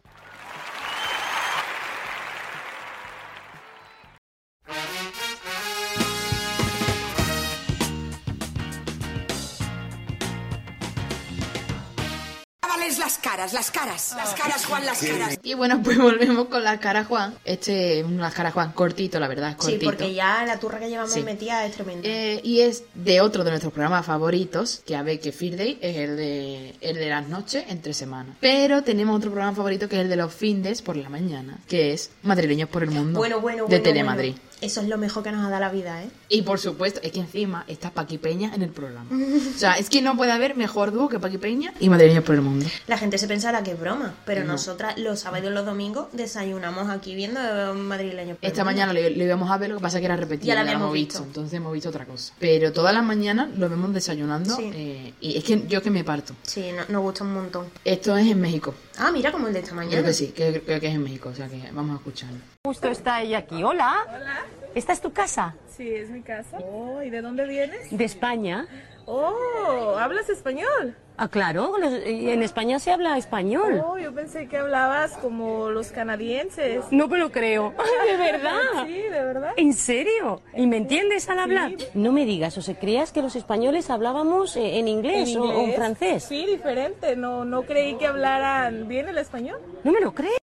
Caras, 13.38 13.54
las 13.54 13.72
caras, 13.72 14.14
las 14.18 14.34
caras, 14.34 14.66
Juan, 14.66 14.86
las 14.86 15.00
caras. 15.00 15.40
Y 15.44 15.54
bueno, 15.54 15.82
pues 15.84 15.98
volvemos 15.98 16.48
con 16.48 16.64
la 16.64 16.80
cara 16.80 17.04
Juan. 17.06 17.36
Este, 17.46 18.04
una 18.04 18.32
cara 18.32 18.52
Juan 18.52 18.72
cortito, 18.72 19.20
la 19.20 19.28
verdad, 19.28 19.50
es 19.50 19.56
Sí, 19.66 19.72
cortito. 19.74 19.86
porque 19.86 20.14
ya 20.14 20.44
la 20.46 20.60
turra 20.60 20.80
que 20.80 20.90
llevamos 20.90 21.12
Sí. 21.14 21.22
metida 21.22 21.64
es 21.66 21.74
tremenda. 21.74 22.08
Eh, 22.08 22.42
y 22.44 22.62
es 22.62 22.84
de 22.96 23.22
otro 23.22 23.44
de 23.44 23.52
nuestros 23.52 23.72
programas 23.74 24.06
favoritos, 24.06 24.82
que 24.86 24.96
a 24.96 25.04
ver 25.04 25.20
que 25.20 25.32
Fear 25.32 25.56
Day 25.58 25.78
es 25.82 25.98
el 25.98 26.18
de, 26.18 26.76
el 26.82 26.96
de 26.96 27.10
las 27.10 27.28
noches 27.28 27.64
entre 27.70 27.94
semanas. 27.94 28.36
Pero 28.40 28.84
tenemos 28.84 29.16
otro 29.18 29.30
programa 29.32 29.56
favorito 29.56 29.88
que 29.88 29.98
es 29.98 30.02
el 30.02 30.10
de 30.10 30.16
los 30.16 30.34
findes 30.34 30.82
por 30.82 30.98
la 30.98 31.10
mañana, 31.10 31.60
que 31.68 31.94
es 31.94 32.10
Madrileños 32.24 32.70
por 32.70 32.84
el 32.84 32.90
Mundo 32.92 33.20
bueno, 33.20 33.40
bueno, 33.40 33.64
de 33.66 33.70
bueno. 33.70 33.84
Telemadrid. 33.84 34.36
Eso 34.60 34.82
es 34.82 34.88
lo 34.88 34.98
mejor 34.98 35.24
que 35.24 35.32
nos 35.32 35.46
ha 35.46 35.50
dado 35.50 35.62
la 35.62 35.70
vida, 35.70 36.02
¿eh? 36.04 36.10
Y 36.30 36.42
por 36.42 36.60
supuesto, 36.60 37.00
es 37.04 37.12
que 37.12 37.20
encima 37.20 37.64
está 37.68 37.92
Paqui 37.92 38.18
Peña 38.18 38.54
en 38.56 38.64
el 38.64 38.70
programa. 38.70 39.06
O 39.12 39.58
sea, 39.58 39.74
es 39.78 39.90
que 39.90 40.02
no 40.02 40.18
puede 40.18 40.32
haber 40.32 40.56
mejor 40.56 40.92
dúo 40.92 41.10
que 41.10 41.20
Paqui 41.20 41.38
Peña 41.38 41.74
y 41.80 41.90
Madrileños 41.90 42.24
por 42.24 42.34
el 42.36 42.42
Mundo. 42.42 42.66
La 42.88 42.98
gente 42.98 43.18
se 43.20 43.28
pensará 43.28 43.62
que 43.62 43.72
es 43.72 43.80
broma, 43.80 44.16
pero 44.26 44.42
No. 44.44 44.54
nosotras 44.54 44.98
los 44.98 45.20
sábados 45.20 45.50
y 45.52 45.54
los 45.54 45.66
domingos 45.66 46.08
desayunamos 46.14 46.90
aquí 46.90 47.14
viendo 47.16 47.40
madrileños. 47.76 48.38
por 48.38 48.46
el 48.46 48.52
Esta 48.52 48.64
mundo. 48.64 48.82
mañana 48.82 48.94
lo, 48.94 49.02
lo 49.10 49.24
íbamos 49.24 49.52
a 49.52 49.58
ver, 49.58 49.70
lo 49.70 49.78
que 49.78 49.82
pasa 49.84 50.00
que 50.00 50.06
era 50.06 50.16
repetido, 50.16 50.48
Ya 50.48 50.56
la 50.56 50.62
habíamos 50.62 50.92
visto. 50.92 51.20
entonces 51.24 51.54
hemos 51.54 51.72
visto 51.74 51.90
otra 51.90 52.06
cosa. 52.06 52.34
Pero 52.40 52.72
todas 52.74 52.94
las 52.94 53.04
mañanas 53.04 53.50
lo 53.58 53.70
vemos 53.70 53.94
desayunando 53.94 54.56
Sí. 54.56 54.72
eh, 54.74 55.14
y 55.22 55.38
es 55.38 55.44
que 55.44 55.66
yo 55.68 55.82
que 55.82 55.92
me 55.92 56.04
parto. 56.04 56.34
Sí, 56.44 56.72
no- 56.76 56.84
nos 56.90 57.02
gusta 57.04 57.24
un 57.24 57.34
montón. 57.34 57.68
Esto 57.86 58.18
es 58.18 58.26
en 58.28 58.42
México. 58.42 58.74
Ah, 59.00 59.12
mira 59.12 59.32
como 59.32 59.48
el 59.48 59.54
de 59.54 59.60
esta 59.60 59.74
mañana. 59.76 59.92
Creo 59.98 60.06
que 60.06 60.14
sí, 60.14 60.28
que- 60.30 60.62
creo 60.62 60.80
que 60.80 60.88
es 60.88 60.96
en 60.96 61.04
México, 61.04 61.30
o 61.30 61.34
sea 61.36 61.48
que 61.48 61.62
vamos 61.72 61.94
a 61.96 61.98
escucharlo. 61.98 62.38
Justo 62.66 62.88
está 62.90 63.22
ella 63.22 63.40
aquí. 63.40 63.64
Hola. 63.64 63.94
Hola. 64.08 64.46
¿Esta 64.76 64.94
es 64.94 65.02
tu 65.02 65.12
casa? 65.14 65.56
Sí, 65.76 65.88
es 65.90 66.10
mi 66.10 66.22
casa. 66.22 66.58
Oh, 66.60 67.02
¿y 67.02 67.10
de 67.10 67.22
dónde 67.22 67.46
vienes? 67.48 67.96
De 67.96 68.04
España. 68.06 68.68
Oh, 69.10 69.96
¿hablas 69.98 70.28
español? 70.30 70.94
Ah, 71.16 71.30
claro. 71.30 71.74
en 71.82 72.44
España 72.44 72.78
se 72.78 72.92
habla 72.92 73.18
español. 73.18 73.82
Oh, 73.84 73.98
yo 73.98 74.14
pensé 74.14 74.48
que 74.50 74.58
hablabas 74.58 75.14
como 75.18 75.70
los 75.70 75.92
canadienses. 75.92 76.84
No 76.92 77.08
me 77.08 77.18
lo 77.18 77.32
creo. 77.32 77.74
¿De 78.08 78.18
verdad? 78.18 78.60
Sí, 78.86 78.94
de 79.02 79.10
verdad. 79.10 79.54
¿En 79.56 79.74
serio? 79.74 80.42
¿Y 80.56 80.68
me 80.68 80.78
entiendes 80.78 81.30
al 81.30 81.40
hablar? 81.40 81.72
No 81.94 82.12
me 82.12 82.26
digas, 82.26 82.58
o 82.58 82.62
sea, 82.62 82.78
¿creías 82.78 83.12
que 83.14 83.22
los 83.22 83.36
españoles 83.38 83.90
hablábamos 83.90 84.56
eh, 84.58 84.78
en 84.78 84.88
inglés, 84.90 85.30
¿En 85.30 85.38
o- 85.40 85.44
o 85.46 85.52
en 85.54 85.60
inglés? 85.62 85.76
francés? 85.78 86.24
Sí, 86.26 86.46
diferente. 86.46 87.16
No, 87.16 87.46
no 87.46 87.64
creí 87.64 87.96
que 87.96 88.08
hablaran 88.08 88.88
bien 88.90 89.08
el 89.08 89.18
español. 89.18 89.60
No 89.86 89.92
me 89.94 90.02
lo 90.02 90.14
crees. 90.14 90.38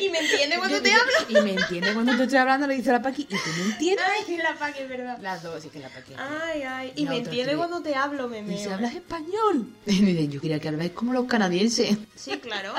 ¿Y 0.00 0.08
me 0.08 0.18
entiende 0.18 0.56
cuando 0.58 0.82
te 0.82 0.90
hablo? 0.92 1.12
Y 1.28 1.34
me 1.42 1.52
entiende 1.52 1.92
cuando 1.94 2.16
te 2.16 2.22
estoy 2.24 2.38
hablando, 2.38 2.66
le 2.66 2.74
dice 2.74 2.90
la 2.90 3.00
Paqui, 3.00 3.22
¿y 3.22 3.26
tú 3.26 3.36
me 3.58 3.64
entiendes? 3.72 4.04
Ay, 4.28 4.36
la 4.36 4.54
pa' 4.58 4.72
que 4.72 4.82
es 4.82 4.88
verdad. 4.88 5.18
Las 5.20 5.42
dos, 5.42 5.62
sí 5.62 5.68
que 5.68 5.78
la 5.78 5.88
Paqui. 5.88 6.14
Ay, 6.18 6.62
ay. 6.62 6.92
Y 6.96 7.06
me 7.06 7.18
entiende 7.18 7.56
cuando 7.56 7.80
te 7.80 7.94
hablo, 7.94 8.28
me 8.28 8.38
Y 8.38 8.42
meo. 8.42 8.58
dice, 8.58 8.72
¿hablas 8.72 8.94
español? 8.94 9.68
Y 9.86 10.00
me 10.02 10.26
yo 10.28 10.40
quería 10.40 10.58
que 10.58 10.68
habláis 10.68 10.90
como 10.92 11.12
los 11.12 11.26
canadienses. 11.26 11.96
Sí, 12.16 12.38
claro. 12.38 12.74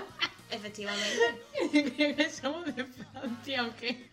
Efectivamente. 0.51 1.17
Creo 1.95 2.15
que 2.17 2.29
somos 2.29 2.65
de 2.75 2.83
Francia, 2.83 3.63
¿o 3.63 3.73
qué? 3.79 4.09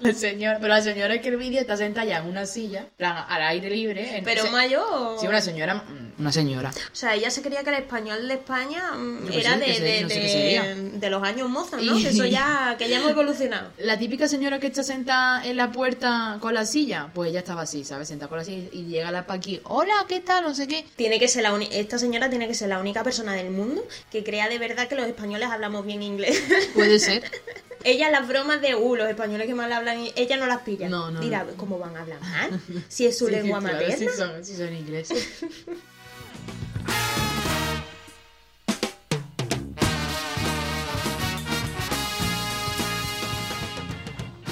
La 0.00 0.12
señora, 0.12 0.58
pero 0.60 0.68
la 0.74 0.82
señora 0.82 1.14
es 1.16 1.20
que 1.20 1.28
el 1.30 1.36
vídeo 1.36 1.60
está 1.60 1.76
sentada 1.76 2.06
ya 2.06 2.18
en 2.18 2.28
una 2.28 2.46
silla, 2.46 2.86
plan, 2.96 3.24
al 3.28 3.42
aire 3.42 3.68
libre. 3.68 4.18
en- 4.18 4.24
Pero 4.24 4.44
se- 4.44 4.50
mayor. 4.52 5.18
Sí, 5.18 5.26
una 5.26 5.40
señora, 5.40 5.74
mm, 5.74 6.07
una 6.18 6.32
señora. 6.32 6.70
O 6.70 6.94
sea, 6.96 7.14
ella 7.14 7.30
se 7.30 7.42
creía 7.42 7.62
que 7.62 7.70
el 7.70 7.76
español 7.76 8.26
de 8.26 8.34
España 8.34 8.92
mm, 8.92 9.18
Pues 9.26 9.36
era 9.36 9.54
sí, 9.54 9.60
de, 9.60 9.66
que 9.66 9.74
se- 9.74 9.82
de, 9.82 10.02
no 10.02 10.08
sé 10.08 10.14
de- 10.14 10.20
qué 10.20 10.28
sería. 10.28 10.74
de 10.74 11.10
los 11.10 11.22
años 11.22 11.48
mozos, 11.48 11.82
¿no? 11.82 11.96
Y- 11.98 12.02
Que 12.02 12.08
eso 12.10 12.24
ya, 12.26 12.74
que 12.78 12.88
ya 12.88 12.98
hemos 12.98 13.10
evolucionado. 13.12 13.70
La 13.78 13.98
típica 13.98 14.26
señora 14.28 14.58
que 14.58 14.66
está 14.68 14.82
sentada 14.82 15.44
en 15.46 15.56
la 15.56 15.70
puerta 15.72 16.38
con 16.40 16.54
la 16.54 16.66
silla, 16.66 17.08
pues 17.14 17.30
ella 17.30 17.38
estaba 17.40 17.62
así, 17.62 17.84
¿sabes? 17.84 18.08
Sentada 18.08 18.28
con 18.28 18.38
la 18.38 18.44
silla 18.44 18.68
y 18.72 18.84
llega 18.86 19.10
la 19.10 19.26
Paqui, 19.26 19.60
hola, 19.64 20.04
¿qué 20.08 20.20
tal? 20.20 20.44
No 20.44 20.54
sé 20.54 20.66
qué. 20.66 20.84
Tiene 20.96 21.18
que 21.18 21.28
ser 21.28 21.42
la 21.42 21.52
uni- 21.54 21.68
esta 21.72 21.98
señora 21.98 22.28
tiene 22.30 22.48
que 22.48 22.54
ser 22.54 22.68
la 22.68 22.78
única 22.80 23.02
persona 23.04 23.32
del 23.34 23.50
mundo 23.50 23.86
que 24.10 24.24
crea 24.24 24.48
de 24.48 24.58
verdad 24.58 24.88
que 24.88 24.94
los 24.96 25.06
españoles 25.06 25.48
hablamos 25.50 25.86
bien 25.86 26.02
inglés. 26.02 26.42
Puede 26.74 26.98
ser. 26.98 27.22
ella 27.84 28.10
las 28.10 28.26
bromas 28.26 28.60
de 28.60 28.74
uh, 28.74 28.96
los 28.96 29.08
españoles 29.08 29.46
que 29.46 29.54
mal 29.54 29.72
hablan, 29.72 30.04
ella 30.16 30.36
no 30.36 30.46
las 30.46 30.62
pilla. 30.62 30.88
No, 30.88 31.10
no, 31.12 31.20
Dirá, 31.20 31.44
no. 31.44 31.52
¿cómo 31.56 31.78
van 31.78 31.96
a 31.96 32.00
hablar 32.00 32.20
mal? 32.20 32.60
Si 32.88 33.06
es 33.06 33.16
su 33.16 33.26
Sí, 33.26 33.32
lengua 33.32 33.60
claro, 33.60 33.74
materna. 33.78 33.96
Sí 33.96 34.06
son, 34.16 34.44
sí 34.44 34.56
son 34.56 34.74
ingleses. 34.74 35.28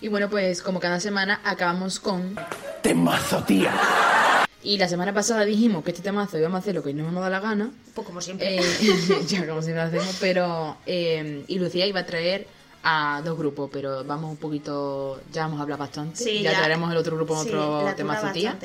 Y 0.07 0.09
bueno, 0.09 0.31
pues 0.31 0.63
como 0.63 0.79
cada 0.79 1.01
semana 1.01 1.41
acabamos 1.43 1.99
con... 1.99 2.37
Temazo, 2.81 3.43
tía. 3.43 3.75
Y 4.63 4.79
la 4.79 4.87
semana 4.87 5.13
pasada 5.13 5.45
dijimos 5.45 5.83
que 5.83 5.91
este 5.91 6.03
temazo 6.03 6.39
íbamos 6.39 6.57
a 6.57 6.61
hacer 6.61 6.77
lo 6.77 6.83
que 6.85 6.95
no 6.95 7.11
nos 7.11 7.23
da 7.25 7.31
la 7.31 7.41
gana. 7.41 7.73
Pues 7.93 8.07
como 8.07 8.21
siempre. 8.21 8.57
Eh, 8.57 8.63
ya 9.27 9.47
como 9.49 9.63
si 9.63 9.73
lo 9.73 9.83
hacemos, 9.83 10.17
pero... 10.21 10.77
eh, 10.87 11.45
y 11.49 11.59
Lucía 11.59 11.87
iba 11.87 12.01
a 12.01 12.07
traer 12.07 12.47
a 12.89 13.21
dos 13.25 13.37
grupos, 13.37 13.69
pero 13.73 14.05
vamos 14.05 14.31
un 14.31 14.37
poquito, 14.37 15.21
ya 15.33 15.47
hemos 15.47 15.61
hablado 15.61 15.81
bastante. 15.81 16.23
Sí, 16.23 16.41
ya, 16.41 16.53
ya. 16.53 16.59
traeremos 16.59 16.93
el 16.93 16.97
otro 16.97 17.17
grupo 17.17 17.35
en 17.35 17.41
otro 17.49 17.93
tema 17.97 18.33
ya. 18.33 18.57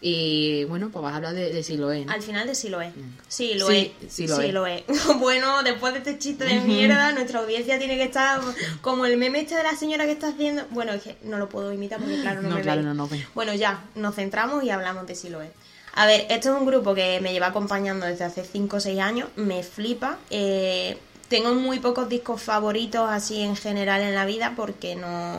Y 0.00 0.64
bueno, 0.64 0.88
pues 0.90 1.02
vas 1.02 1.12
a 1.12 1.16
hablar 1.16 1.34
de, 1.34 1.52
de 1.52 1.62
Siloé, 1.62 2.06
¿no? 2.06 2.12
Al 2.12 2.22
final 2.22 2.46
de 2.46 2.54
sí 2.54 2.70
lo 2.70 2.80
es. 2.80 2.94
Sí, 3.28 3.52
lo 3.54 3.68
Sí, 3.68 3.92
es. 4.02 4.12
sí 4.12 4.26
lo 4.26 4.66
es. 4.66 4.82
es. 4.88 5.18
bueno, 5.18 5.62
después 5.62 5.92
de 5.92 5.98
este 5.98 6.18
chiste 6.18 6.46
de 6.46 6.58
mierda, 6.60 7.12
nuestra 7.12 7.40
audiencia 7.40 7.78
tiene 7.78 7.98
que 7.98 8.04
estar 8.04 8.40
como 8.80 9.04
el 9.04 9.18
meme 9.18 9.40
este 9.40 9.56
de 9.56 9.62
la 9.62 9.76
señora 9.76 10.06
que 10.06 10.12
está 10.12 10.28
haciendo. 10.28 10.64
Bueno, 10.70 10.92
es 10.92 11.02
que 11.02 11.18
no 11.24 11.36
lo 11.36 11.50
puedo 11.50 11.70
imitar 11.70 11.98
porque, 12.00 12.18
claro, 12.22 12.40
no, 12.40 12.48
No, 12.48 12.54
me 12.56 12.62
claro, 12.62 12.80
no, 12.80 12.94
no. 12.94 13.10
Bueno, 13.34 13.52
ya, 13.52 13.84
nos 13.94 14.14
centramos 14.14 14.64
y 14.64 14.70
hablamos 14.70 15.06
de 15.06 15.14
si 15.14 15.28
lo 15.28 15.42
es. 15.42 15.50
A 15.92 16.06
ver, 16.06 16.22
este 16.30 16.48
es 16.48 16.54
un 16.54 16.64
grupo 16.66 16.94
que 16.94 17.20
me 17.20 17.32
lleva 17.32 17.48
acompañando 17.48 18.06
desde 18.06 18.24
hace 18.24 18.42
5 18.44 18.76
o 18.76 18.80
6 18.80 19.00
años, 19.00 19.28
me 19.36 19.62
flipa. 19.62 20.16
eh, 20.30 20.96
tengo 21.28 21.54
muy 21.54 21.78
pocos 21.80 22.08
discos 22.08 22.40
favoritos 22.40 23.08
así 23.10 23.42
en 23.42 23.56
general 23.56 24.00
en 24.02 24.14
la 24.14 24.24
vida 24.26 24.54
porque 24.56 24.94
no 24.94 25.36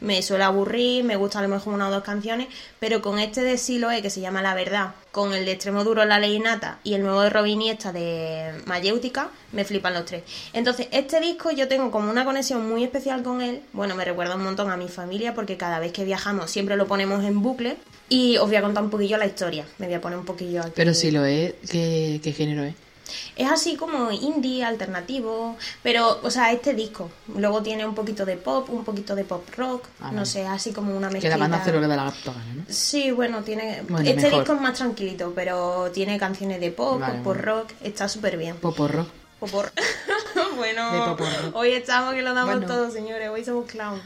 me 0.00 0.22
suele 0.22 0.44
aburrir, 0.44 1.04
me 1.04 1.16
gusta 1.16 1.38
a 1.38 1.42
lo 1.42 1.48
mejor 1.48 1.74
una 1.74 1.88
o 1.88 1.90
dos 1.90 2.02
canciones, 2.02 2.48
pero 2.78 3.00
con 3.02 3.18
este 3.18 3.42
de 3.42 3.56
Siloé 3.56 4.02
que 4.02 4.10
se 4.10 4.20
llama 4.20 4.42
La 4.42 4.54
Verdad, 4.54 4.94
con 5.10 5.32
el 5.32 5.44
de 5.44 5.52
Extremo 5.52 5.84
Duro 5.84 6.04
La 6.04 6.18
Ley 6.18 6.38
Nata 6.38 6.78
y 6.84 6.94
el 6.94 7.02
nuevo 7.02 7.22
de 7.22 7.30
Robin 7.30 7.62
Iniesta 7.62 7.92
de 7.92 8.52
Mayéutica, 8.66 9.30
me 9.52 9.64
flipan 9.64 9.94
los 9.94 10.04
tres. 10.04 10.22
Entonces, 10.52 10.88
este 10.90 11.20
disco 11.20 11.50
yo 11.50 11.68
tengo 11.68 11.90
como 11.90 12.10
una 12.10 12.24
conexión 12.24 12.68
muy 12.68 12.84
especial 12.84 13.22
con 13.22 13.42
él. 13.42 13.62
Bueno, 13.72 13.94
me 13.94 14.04
recuerda 14.04 14.36
un 14.36 14.44
montón 14.44 14.70
a 14.70 14.76
mi 14.76 14.88
familia 14.88 15.34
porque 15.34 15.56
cada 15.56 15.78
vez 15.78 15.92
que 15.92 16.04
viajamos 16.04 16.50
siempre 16.50 16.76
lo 16.76 16.86
ponemos 16.86 17.24
en 17.24 17.42
bucle. 17.42 17.76
Y 18.08 18.36
os 18.38 18.46
voy 18.46 18.56
a 18.56 18.62
contar 18.62 18.82
un 18.82 18.90
poquillo 18.90 19.16
la 19.16 19.26
historia. 19.26 19.66
Me 19.78 19.86
voy 19.86 19.94
a 19.94 20.00
poner 20.00 20.18
un 20.18 20.24
poquillo 20.24 20.60
aquí. 20.60 20.72
Pero 20.74 20.92
Siloé, 20.92 21.56
¿qué, 21.70 22.20
qué 22.22 22.32
género 22.32 22.64
es? 22.64 22.74
Es 23.36 23.50
así 23.50 23.76
como 23.76 24.10
indie, 24.10 24.64
alternativo, 24.64 25.56
pero, 25.82 26.20
o 26.22 26.30
sea, 26.30 26.52
este 26.52 26.74
disco. 26.74 27.10
Luego 27.36 27.62
tiene 27.62 27.86
un 27.86 27.94
poquito 27.94 28.24
de 28.24 28.36
pop, 28.36 28.68
un 28.70 28.84
poquito 28.84 29.14
de 29.14 29.24
pop 29.24 29.44
rock, 29.56 29.86
Ah, 30.00 30.10
no 30.12 30.24
sé, 30.26 30.46
así 30.46 30.72
como 30.72 30.96
una 30.96 31.08
Que 31.08 31.14
mezcla. 31.14 31.30
la 31.30 31.36
banda 31.36 31.56
hace 31.58 31.72
lo 31.72 31.80
que 31.80 31.86
da 31.86 31.96
la 31.96 32.04
gana, 32.04 32.44
¿no? 32.54 32.64
Sí, 32.68 33.10
bueno, 33.10 33.42
tiene. 33.42 33.82
Bueno, 33.88 34.08
este 34.08 34.22
mejor. 34.24 34.40
disco 34.40 34.54
es 34.54 34.60
más 34.60 34.74
tranquilito, 34.78 35.32
pero 35.34 35.90
tiene 35.92 36.18
canciones 36.18 36.60
de 36.60 36.70
pop, 36.70 37.00
Vale, 37.00 37.20
pop 37.20 37.36
rock, 37.36 37.70
está 37.82 38.08
súper 38.08 38.36
bien. 38.36 38.56
Poporro. 38.56 39.06
Popor. 39.40 39.72
bueno, 40.56 41.16
hoy 41.54 41.72
estamos 41.72 42.14
que 42.14 42.22
lo 42.22 42.32
damos 42.32 42.54
Bueno. 42.54 42.66
todo, 42.68 42.90
señores. 42.92 43.28
Hoy 43.28 43.44
somos 43.44 43.68
clown. 43.68 44.00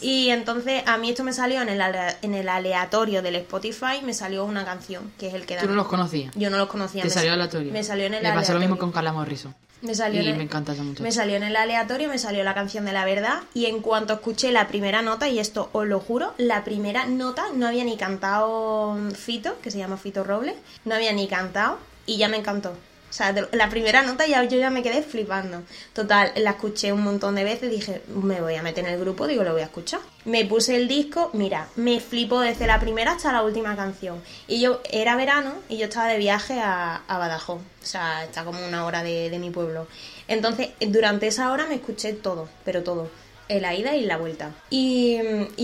Y 0.00 0.30
entonces 0.30 0.82
a 0.86 0.96
mí 0.98 1.10
esto 1.10 1.24
me 1.24 1.32
salió 1.32 1.62
en 1.62 1.68
el, 1.68 1.80
ale- 1.80 2.16
en 2.22 2.34
el 2.34 2.48
aleatorio 2.48 3.22
del 3.22 3.36
Spotify, 3.36 4.02
me 4.02 4.14
salió 4.14 4.44
una 4.44 4.64
canción, 4.64 5.12
que 5.18 5.28
es 5.28 5.34
el 5.34 5.46
que 5.46 5.56
da. 5.56 5.62
¿Tú 5.62 5.68
no 5.68 5.74
los 5.74 5.86
conocías? 5.88 6.32
Yo 6.36 6.50
no 6.50 6.58
los 6.58 6.68
conocía. 6.68 7.02
Te 7.02 7.08
me 7.08 7.14
salió 7.14 7.30
sa- 7.30 7.34
aleatorio. 7.34 7.72
Me 7.72 7.82
salió 7.84 8.06
en 8.06 8.14
el 8.14 8.22
Me 8.22 8.28
pasó 8.32 8.52
lo 8.52 8.58
mismo 8.60 8.74
aleatorio. 8.74 8.80
con 8.80 8.92
Carla 8.92 9.12
Morrison. 9.12 9.54
Me 9.82 9.94
salió 9.94 10.22
Y 10.22 10.24
en 10.26 10.30
el- 10.32 10.36
me 10.38 10.44
encanta 10.44 10.72
esa 10.72 10.82
muchacha. 10.82 11.02
Me 11.02 11.12
salió 11.12 11.36
en 11.36 11.42
el 11.42 11.56
aleatorio, 11.56 12.08
me 12.08 12.16
salió 12.18 12.42
la 12.42 12.54
canción 12.54 12.86
de 12.86 12.92
la 12.94 13.04
verdad 13.04 13.42
y 13.52 13.66
en 13.66 13.80
cuanto 13.80 14.14
escuché 14.14 14.50
la 14.50 14.66
primera 14.66 15.02
nota, 15.02 15.28
y 15.28 15.38
esto 15.38 15.68
os 15.72 15.86
lo 15.86 16.00
juro, 16.00 16.32
la 16.38 16.64
primera 16.64 17.04
nota 17.06 17.44
no 17.54 17.66
había 17.66 17.84
ni 17.84 17.96
cantado 17.98 18.96
Fito, 19.14 19.60
que 19.60 19.70
se 19.70 19.78
llama 19.78 19.96
Fito 19.98 20.24
Robles, 20.24 20.54
no 20.86 20.94
había 20.94 21.12
ni 21.12 21.28
cantado 21.28 21.78
y 22.06 22.16
ya 22.16 22.28
me 22.28 22.38
encantó. 22.38 22.74
O 23.14 23.16
sea, 23.16 23.32
la 23.52 23.68
primera 23.68 24.02
nota 24.02 24.26
ya 24.26 24.42
yo 24.42 24.58
ya 24.58 24.70
me 24.70 24.82
quedé 24.82 25.00
flipando. 25.00 25.62
Total, 25.92 26.32
la 26.34 26.50
escuché 26.50 26.92
un 26.92 27.04
montón 27.04 27.36
de 27.36 27.44
veces, 27.44 27.70
dije, 27.70 28.02
me 28.08 28.40
voy 28.40 28.56
a 28.56 28.62
meter 28.64 28.84
en 28.84 28.94
el 28.94 28.98
grupo, 28.98 29.28
digo, 29.28 29.44
lo 29.44 29.52
voy 29.52 29.62
a 29.62 29.66
escuchar. 29.66 30.00
Me 30.24 30.44
puse 30.44 30.74
el 30.74 30.88
disco, 30.88 31.30
mira, 31.32 31.68
me 31.76 32.00
flipó 32.00 32.40
desde 32.40 32.66
la 32.66 32.80
primera 32.80 33.12
hasta 33.12 33.30
la 33.30 33.44
última 33.44 33.76
canción. 33.76 34.20
Y 34.48 34.60
yo, 34.60 34.80
era 34.90 35.14
verano 35.14 35.54
y 35.68 35.76
yo 35.76 35.84
estaba 35.84 36.08
de 36.08 36.18
viaje 36.18 36.58
a, 36.58 37.02
a 37.06 37.18
Badajoz. 37.18 37.60
O 37.60 37.86
sea, 37.86 38.24
está 38.24 38.44
como 38.44 38.66
una 38.66 38.84
hora 38.84 39.04
de, 39.04 39.30
de 39.30 39.38
mi 39.38 39.50
pueblo. 39.50 39.86
Entonces, 40.26 40.70
durante 40.80 41.28
esa 41.28 41.52
hora 41.52 41.66
me 41.66 41.76
escuché 41.76 42.14
todo, 42.14 42.48
pero 42.64 42.82
todo. 42.82 43.08
La 43.48 43.74
ida 43.74 43.94
y 43.96 44.04
la 44.04 44.16
vuelta. 44.16 44.50
Y, 44.70 45.18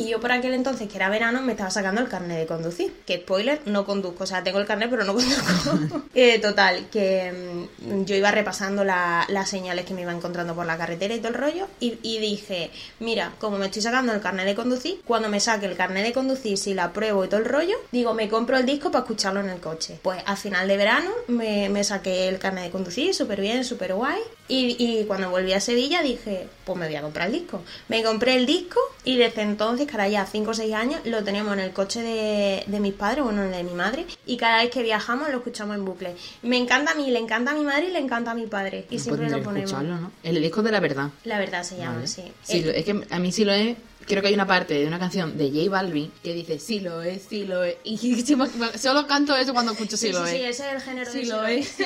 yo 0.09 0.21
por 0.21 0.33
aquel 0.33 0.55
entonces, 0.55 0.89
que 0.89 0.97
era 0.97 1.09
verano, 1.09 1.43
me 1.43 1.53
estaba 1.53 1.71
sacando 1.71 2.01
el 2.01 2.09
carnet 2.09 2.39
de 2.39 2.47
conducir. 2.47 2.93
Que 3.07 3.19
spoiler, 3.19 3.61
no 3.67 3.85
conduzco. 3.85 4.25
O 4.25 4.27
sea, 4.27 4.43
tengo 4.43 4.59
el 4.59 4.67
carnet, 4.67 4.91
pero 4.91 5.05
no 5.05 5.15
conduzco. 5.15 6.03
Eh, 6.15 6.39
total, 6.41 6.89
que 6.91 7.65
mm, 7.79 8.05
yo 8.05 8.17
iba 8.17 8.31
repasando 8.31 8.85
la- 8.85 9.25
las 9.29 9.49
señales 9.49 9.85
que 9.85 9.95
me 9.95 10.03
iba 10.03 10.13
encontrando 10.13 10.55
por 10.55 10.67
la 10.67 10.77
carretera 10.77 11.15
y 11.15 11.19
todo 11.19 11.29
el 11.29 11.35
rollo. 11.35 11.67
Y, 11.81 12.19
dije, 12.19 12.71
mira, 12.99 13.33
como 13.39 13.59
me 13.59 13.67
estoy 13.67 13.83
sacando 13.83 14.13
el 14.13 14.21
carnet 14.21 14.47
de 14.47 14.55
conducir, 14.55 15.01
cuando 15.05 15.29
me 15.29 15.41
saque 15.41 15.67
el 15.67 15.77
carnet 15.77 16.05
de 16.05 16.13
conducir, 16.13 16.59
si 16.59 16.75
la 16.75 16.93
pruebo 16.93 17.25
y 17.25 17.29
todo 17.29 17.41
el 17.41 17.47
rollo, 17.47 17.77
digo, 17.93 18.15
me 18.15 18.29
compro 18.29 18.57
el 18.57 18.67
disco 18.67 18.91
para 18.91 19.03
escucharlo 19.05 19.41
en 19.41 19.49
el 19.51 19.61
coche. 19.61 19.99
Pues 20.03 20.23
al 20.27 20.37
final 20.37 20.69
de 20.69 20.77
verano 20.77 21.11
me, 21.29 21.83
saqué 21.85 22.29
el 22.29 22.39
carnet 22.39 22.65
de 22.65 22.71
conducir, 22.71 23.15
súper 23.15 23.41
bien, 23.41 23.65
súper 23.65 23.95
guay. 23.95 24.21
Y 24.49 25.05
cuando 25.05 25.31
volví 25.31 25.53
a 25.53 25.61
Sevilla 25.61 26.03
dije, 26.03 26.49
pues 26.65 26.77
me 26.77 26.87
voy 26.87 26.97
a 26.97 27.03
comprar 27.03 27.29
el 27.29 27.33
disco. 27.35 27.63
Me 27.89 28.03
compré 28.03 28.37
el 28.37 28.47
disco 28.47 28.79
y 29.05 29.17
desde 29.17 29.43
entonces, 29.43 29.87
que 29.87 29.93
ahora 29.93 30.09
ya 30.09 30.27
5 30.27 30.51
o 30.51 30.55
6 30.55 30.75
años, 30.75 31.01
lo 31.05 31.23
tenemos 31.25 31.53
en 31.55 31.61
el 31.61 31.73
coche 31.73 32.03
de, 32.03 32.65
de 32.67 32.81
mis 32.81 32.95
padres, 32.95 33.25
bueno, 33.25 33.43
en 33.43 33.49
el 33.49 33.57
de 33.57 33.65
mi 33.65 33.73
madre, 33.77 34.07
y 34.27 34.37
cada 34.37 34.63
vez 34.63 34.71
que 34.71 34.83
viajamos 34.83 35.29
lo 35.31 35.39
escuchamos 35.39 35.77
en 35.77 35.85
bucle. 35.85 36.15
Me 36.43 36.57
encanta 36.57 36.93
a 36.93 36.95
mí, 36.95 37.11
le 37.11 37.19
encanta 37.19 37.53
a 37.53 37.55
mi 37.55 37.65
madre 37.65 37.89
y 37.89 37.93
le 37.93 37.99
encanta 37.99 38.31
a 38.33 38.35
mi 38.35 38.47
padre. 38.47 38.87
Y 38.91 38.97
No 38.97 39.03
siempre 39.03 39.31
lo 39.31 39.43
ponemos. 39.43 39.75
El 40.23 40.41
disco 40.43 40.63
de 40.63 40.73
la 40.73 40.81
verdad. 40.81 41.11
La 41.25 41.39
verdad 41.39 41.63
se 41.63 41.77
llama, 41.77 41.95
Vale. 41.97 42.07
sí. 42.07 42.25
Sí, 42.43 42.65
es 42.75 42.85
que 42.85 43.05
a 43.11 43.19
mí 43.19 43.33
sí 43.33 43.45
lo 43.45 43.53
es. 43.53 43.77
Creo 44.11 44.23
que 44.23 44.29
hay 44.29 44.35
una 44.35 44.47
parte 44.47 44.75
de 44.75 44.87
una 44.87 44.99
canción 44.99 45.39
de 45.39 45.51
J 45.51 45.71
Balvin 45.71 46.11
que 46.23 46.35
dice 46.35 46.59
sí 46.59 46.81
lo 46.81 47.03
es, 47.03 47.23
sí 47.29 47.45
lo 47.45 47.63
es. 47.65 47.77
Y 47.85 47.97
solo 48.79 49.07
canto 49.07 49.37
eso 49.37 49.53
cuando 49.53 49.73
escucho 49.73 49.97
sí, 49.97 50.09
Sí, 50.09 50.13
lo 50.13 50.27
sí, 50.27 50.33
sí, 50.37 50.43
es. 50.43 50.61
ese 50.61 50.69
es 50.69 50.75
el 50.75 50.81
género 50.81 51.11
Sí 51.13 51.19
de 51.21 51.27
lo 51.27 51.47
sí 51.47 51.53
es, 51.53 51.69
sí 51.77 51.85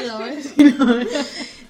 lo 0.79 0.99
es. 1.01 1.09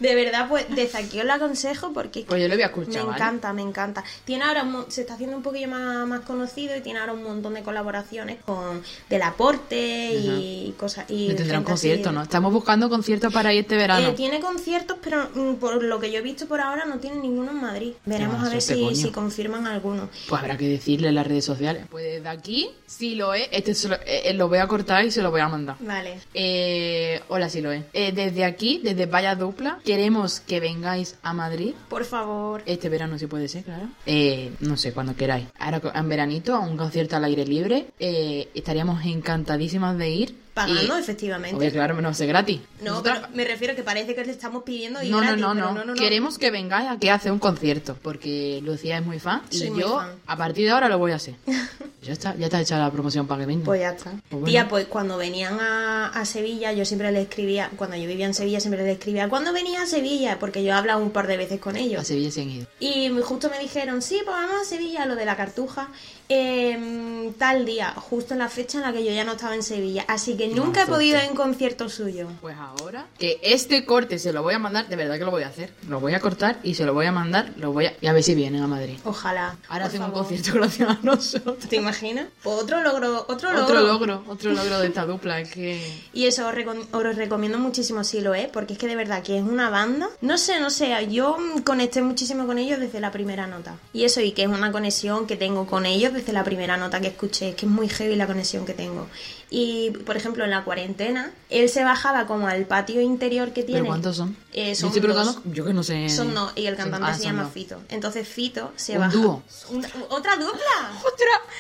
De 0.01 0.15
verdad, 0.15 0.49
pues 0.49 0.67
desde 0.71 0.99
aquí 0.99 1.19
os 1.19 1.25
lo 1.25 1.33
aconsejo 1.33 1.93
porque 1.93 2.21
es 2.21 2.27
Pues 2.27 2.41
yo 2.43 2.49
lo 2.49 2.55
voy 2.55 2.63
a 2.65 2.73
Me 2.75 3.01
encanta, 3.13 3.53
me 3.53 3.63
encanta. 3.63 4.05
Tiene 4.25 4.45
ahora 4.45 4.63
un 4.63 4.85
se 4.91 5.01
está 5.03 5.15
haciendo 5.15 5.37
un 5.37 5.43
poquillo 5.43 5.69
más, 5.69 6.07
más 6.07 6.21
conocido 6.21 6.77
y 6.77 6.81
tiene 6.81 6.99
ahora 7.01 7.13
un 7.13 7.23
montón 7.23 7.55
de 7.55 7.63
colaboraciones 7.63 8.39
con 8.45 8.83
del 9.09 9.23
aporte 9.23 10.11
y 10.15 10.75
cosas. 10.79 11.07
Y 11.09 11.29
tendrá 11.35 11.59
un 11.59 11.65
así. 11.65 11.71
concierto, 11.73 12.13
¿no? 12.13 12.23
Estamos 12.23 12.53
buscando 12.53 12.89
conciertos 12.89 13.33
para 13.33 13.53
ir 13.53 13.61
este 13.61 13.77
verano. 13.77 14.09
Eh, 14.09 14.13
tiene 14.13 14.41
conciertos, 14.41 14.99
pero 15.03 15.29
mm, 15.35 15.55
por 15.55 15.83
lo 15.83 15.99
que 16.01 16.11
yo 16.11 16.19
he 16.19 16.23
visto 16.23 16.47
por 16.47 16.61
ahora 16.61 16.85
no 16.85 16.99
tiene 16.99 17.17
ninguno 17.17 17.51
en 17.53 17.61
Madrid. 17.61 17.93
Veremos 18.05 18.37
Ah, 18.43 18.47
a 18.47 18.51
ver 18.51 18.63
si, 18.63 18.95
si 18.97 19.11
confirman 19.11 19.67
alguno. 19.67 20.09
Pues 20.29 20.43
habrá 20.45 20.57
que 20.59 20.69
decirle 20.69 21.09
en 21.09 21.15
las 21.15 21.27
redes 21.27 21.45
sociales. 21.45 21.87
Pues 21.91 22.05
desde 22.05 22.29
aquí, 22.29 22.71
sí 22.87 23.15
lo 23.15 23.35
es. 23.35 23.49
Este 23.51 23.75
se 23.75 23.89
lo, 23.89 23.97
eh, 23.97 24.23
eh, 24.25 24.35
lo 24.35 24.49
voy 24.49 24.59
a 24.59 24.67
cortar 24.67 25.05
y 25.05 25.11
se 25.11 25.23
lo 25.23 25.31
voy 25.31 25.41
a 25.41 25.49
mandar. 25.49 25.77
Vale. 25.81 26.19
Eh, 26.33 27.21
hola, 27.29 27.49
sí 27.49 27.61
lo 27.61 27.73
es. 27.73 27.85
Eh, 27.93 28.13
desde 28.13 28.45
aquí, 28.45 28.81
desde 28.83 29.07
Vaya 29.07 29.35
Dupla, 29.35 29.79
queremos 29.85 30.41
que 30.41 30.61
vengáis 30.61 31.17
a 31.23 31.33
Madrid. 31.33 31.75
Por 31.89 32.05
favor. 32.05 32.63
Este 32.67 32.89
verano 32.89 33.19
si 33.19 33.27
puede 33.27 33.49
ser, 33.49 33.65
claro. 33.65 33.89
Eh, 34.07 34.53
no 34.61 34.77
sé, 34.77 34.93
cuando 34.93 35.17
queráis. 35.17 35.47
Ahora 35.59 35.81
en 35.95 36.09
veranito, 36.09 36.55
a 36.55 36.61
un 36.61 36.77
concierto 36.77 37.17
al 37.17 37.25
aire 37.25 37.47
libre. 37.47 37.87
estaríamos 37.99 39.05
encantadísimas 39.05 39.97
de 39.99 40.11
ir. 40.11 40.44
Pagando, 40.55 40.97
Y- 40.97 41.01
efectivamente. 41.01 41.57
Obvio, 41.57 41.73
claro, 41.73 42.01
no 42.01 42.15
sé, 42.15 42.27
gratis. 42.27 42.61
No, 42.81 43.03
pero 43.03 43.17
me 43.35 43.45
refiero 43.45 43.75
que 43.75 43.83
parece 43.83 44.15
que 44.15 44.25
le 44.25 44.31
estamos 44.31 44.63
pidiendo 44.63 45.03
y 45.03 45.11
no, 45.11 45.19
gratis, 45.19 45.41
no, 45.41 45.53
no, 45.53 45.73
no, 45.73 45.85
no. 45.85 45.95
Queremos 45.95 46.39
que 46.39 46.53
vengáis 46.53 46.89
aquí 46.89 47.09
a 47.09 47.15
hacer 47.15 47.33
un 47.33 47.41
concierto. 47.41 47.97
Porque 48.01 48.61
Lucía 48.63 48.99
es 48.99 49.05
muy 49.05 49.19
fan. 49.19 49.43
Soy 49.51 49.67
y 49.67 49.71
muy 49.71 49.81
yo, 49.81 49.97
fan. 49.99 50.13
a 50.27 50.37
partir 50.37 50.65
de 50.67 50.71
ahora, 50.71 50.89
lo 50.89 50.99
voy 50.99 51.11
a 51.11 51.17
hacer. 51.17 51.35
ya 52.03 52.13
está, 52.13 52.37
ya 52.37 52.47
está 52.47 52.61
hecha 52.61 52.79
la 52.79 52.91
promoción 52.93 53.27
para 53.27 53.41
que 53.41 53.47
venga. 53.47 53.65
Pues 53.65 53.81
ya 53.81 53.91
está. 53.91 54.13
bueno. 54.31 54.47
Tía, 54.47 54.69
pues 54.69 54.87
cuando 54.87 55.17
venían 55.17 55.59
a, 55.61 56.09
a 56.11 56.25
Sevilla, 56.25 56.73
yo 56.73 56.85
siempre 56.85 57.11
le 57.11 57.23
escribía, 57.23 57.71
cuando 57.77 57.97
yo 57.97 58.07
vivía 58.07 58.27
en 58.27 58.35
Sevilla, 58.35 58.61
siempre 58.61 58.85
le 58.85 58.93
escribía, 58.93 59.29
¿cuándo 59.29 59.53
venía 59.53 59.83
a 59.83 59.87
Sevilla? 59.87 60.39
Porque 60.39 60.63
yo 60.63 60.69
he 60.69 60.73
hablado 60.73 61.01
un 61.03 61.11
par 61.11 61.27
de 61.27 61.37
veces 61.37 61.59
con 61.61 61.75
A 61.75 61.81
ellos. 61.81 62.07
Sevilla 62.07 62.31
se 62.31 62.43
han 62.43 62.51
ido. 62.51 62.67
Y 62.79 63.09
justo 63.25 63.51
me 63.51 63.59
dijeron, 63.59 64.03
sí, 64.03 64.21
pues 64.25 64.37
vamos 64.37 64.55
a 64.63 64.65
Sevilla, 64.65 65.05
lo 65.07 65.17
de 65.17 65.25
la 65.25 65.37
cartuja, 65.37 65.89
em, 66.29 67.33
tal 67.35 67.65
día, 67.65 67.93
justo 67.97 68.35
en 68.35 68.41
la 68.41 68.49
fecha 68.49 68.79
en 68.79 68.85
la 68.85 68.93
que 68.93 69.05
yo 69.05 69.13
ya 69.13 69.25
no 69.25 69.33
estaba 69.33 69.55
en 69.55 69.63
Sevilla. 69.63 70.05
Así 70.09 70.37
que 70.37 70.49
nunca 70.49 70.83
he 70.83 70.87
podido 70.87 71.19
ir 71.19 71.25
en 71.25 71.35
concierto 71.35 71.89
suyo. 71.89 72.29
Pues 72.41 72.57
ahora 72.57 73.07
que 73.19 73.39
este 73.43 73.85
corte 73.85 74.19
se 74.19 74.33
lo 74.33 74.43
voy 74.43 74.55
a 74.55 74.59
mandar, 74.59 74.89
de 74.89 74.97
verdad 74.97 75.19
que 75.19 75.25
lo 75.25 75.31
voy 75.31 75.43
a 75.43 75.49
hacer. 75.49 75.73
Lo 75.89 76.01
voy 76.01 76.15
a 76.15 76.21
cortar 76.21 76.59
y 76.63 76.75
se 76.75 76.85
lo 76.85 76.95
voy 76.95 77.07
a 77.07 77.13
mandar, 77.13 77.53
lo 77.57 77.73
voy 77.73 77.87
a... 77.87 77.95
Y 78.01 78.07
a 78.07 78.13
ver 78.13 78.23
si 78.23 78.35
vienen 78.35 78.63
a 78.63 78.67
Madrid. 78.67 78.97
Ojalá. 79.05 79.57
Ahora 79.69 79.87
hacen 79.87 80.03
un 80.03 80.13
concierto 80.13 80.53
gracias 80.55 80.89
a 80.89 80.99
nosotros. 81.03 81.59
¿Te 81.69 81.77
imaginas? 81.77 82.27
Otro 82.45 82.83
logro, 82.83 83.27
otro 83.29 83.53
logro. 83.53 83.65
Otro 83.65 83.81
logro, 83.81 84.25
otro 84.29 84.53
logro 84.53 84.81
de 84.81 84.87
esta 84.89 85.05
dupla, 85.07 85.41
es 85.41 85.51
que... 85.51 85.81
Y 86.13 86.27
eso 86.27 86.47
os, 86.49 86.55
recom- 86.55 86.87
os 86.93 87.17
recomiendo 87.17 87.59
muchísimo 87.59 88.05
si 88.05 88.21
lo 88.21 88.35
es, 88.35 88.49
porque 88.49 88.75
es 88.75 88.79
que 88.79 88.87
de 88.87 88.97
verdad 88.97 89.23
que 89.23 89.37
es 89.39 89.43
una 89.43 89.71
banda. 89.71 90.09
No 90.21 90.39
sé, 90.39 90.61
no 90.61 90.71
sé, 90.71 90.95
yo 91.11 91.37
conecté 91.65 92.03
muchísimo 92.03 92.47
con 92.47 92.59
ellos 92.59 92.81
desde 92.81 93.01
la 93.01 93.11
primera 93.11 93.47
nota. 93.47 93.77
Y 93.93 94.05
eso, 94.05 94.21
y 94.21 94.33
que 94.33 94.43
es 94.43 94.49
una 94.49 94.73
conexión 94.73 95.27
que 95.27 95.37
tengo 95.37 95.67
con 95.67 95.87
ellos 95.87 96.13
desde 96.15 96.33
la 96.33 96.45
primera 96.45 96.77
nota 96.77 97.01
que 97.01 97.09
escuché. 97.09 97.51
Es 97.51 97.55
que 97.57 97.67
es 97.67 97.73
muy 97.73 97.89
heavy 97.89 98.17
la 98.17 98.27
conexión 98.27 98.65
que 98.65 98.73
tengo. 98.73 99.07
Y, 99.51 99.91
por 99.91 100.17
ejemplo, 100.17 100.43
en 100.45 100.51
la 100.51 100.65
cuarentena, 100.65 101.31
él 101.51 101.69
se 101.69 101.85
bajaba 101.85 102.27
como 102.27 102.49
al 102.49 102.65
patio 102.65 103.01
interior 103.01 103.53
que 103.53 103.63
tiene. 103.63 103.81
¿Pero 103.83 103.87
cuántos 103.91 104.17
son? 104.17 104.37
Eh, 104.53 104.71
Yo 104.71 104.75
son 104.77 104.91
preguntando, 104.93 105.33
dos. 105.33 105.43
yo 105.45 105.65
que 105.65 105.73
no 105.75 105.83
sé. 105.83 106.09
Son 106.09 106.35
no, 106.35 106.51
y 106.57 106.67
el 106.67 106.77
cantante 106.77 107.07
ah, 107.11 107.15
se 107.15 107.25
llama 107.25 107.45
dos. 107.45 107.53
Fito. 107.53 107.81
Entonces 107.89 108.27
Fito 108.27 108.73
se 108.77 108.95
Un 108.95 108.99
baja. 109.01 109.13
dúo. 109.13 109.43
Una- 109.71 109.89
¿Otra 110.09 110.37
dupla? 110.37 110.61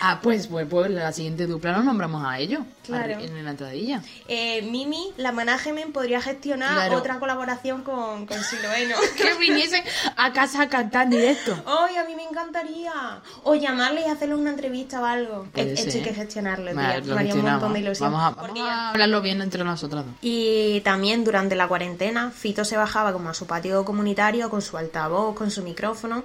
Ah, 0.00 0.18
pues, 0.22 0.46
pues, 0.48 0.66
pues 0.68 0.90
la 0.90 1.12
siguiente 1.12 1.46
dupla 1.46 1.72
nos 1.72 1.84
nombramos 1.84 2.24
a 2.26 2.38
ellos. 2.38 2.62
Claro. 2.84 3.18
En 3.18 3.44
la 3.44 3.50
entradilla. 3.50 4.02
Eh, 4.28 4.62
Mimi, 4.62 5.12
la 5.16 5.32
management, 5.32 5.92
podría 5.92 6.20
gestionar 6.20 6.74
Claro. 6.74 6.98
otra 6.98 7.18
colaboración 7.18 7.82
con, 7.82 8.26
con 8.26 8.42
Siloeno. 8.42 8.96
que 9.16 9.34
viniesen 9.34 9.82
a 10.16 10.32
casa 10.32 10.62
a 10.62 10.68
cantar 10.68 11.04
en 11.04 11.10
directo. 11.10 11.56
¡Ay, 11.66 11.96
a 11.96 12.04
mí 12.04 12.14
me 12.14 12.24
encantaría! 12.24 12.92
O 13.44 13.54
llamarle 13.54 14.02
y 14.02 14.10
hacerle 14.10 14.34
una 14.44 14.52
entrevista 14.52 15.00
o 15.00 15.04
algo. 15.04 15.46
Puede 15.52 15.72
Esto 15.74 15.90
hay 15.98 16.02
que 16.04 16.14
gestionarlo, 16.14 16.66
tía. 16.70 16.74
Vale, 16.74 17.00
Me 17.02 17.06
lo 17.08 17.18
haría 17.18 17.34
un 17.34 17.42
montón 17.42 17.72
de 17.72 17.80
gestionamos. 17.80 17.80
ilusión. 17.80 18.12
Vamos, 18.12 18.32
a, 18.32 18.36
Porque 18.40 18.60
vamos 18.60 18.68
ya- 18.74 18.80
a 18.86 18.90
hablarlo 18.90 19.20
bien 19.22 19.42
entre 19.42 19.64
nosotras 19.64 20.04
dos. 20.06 20.14
Y 20.22 20.80
también 20.82 21.24
durante 21.24 21.54
la 21.56 21.66
cuarentena, 21.68 22.30
Fito 22.30 22.64
se 22.64 22.76
bajaba 22.76 23.12
como 23.12 23.28
a 23.30 23.34
su 23.34 23.46
patio 23.46 23.84
comunitario 23.84 24.48
con 24.50 24.62
su 24.62 24.76
altavoz, 24.76 25.34
con 25.34 25.50
su 25.50 25.62
micrófono 25.62 26.24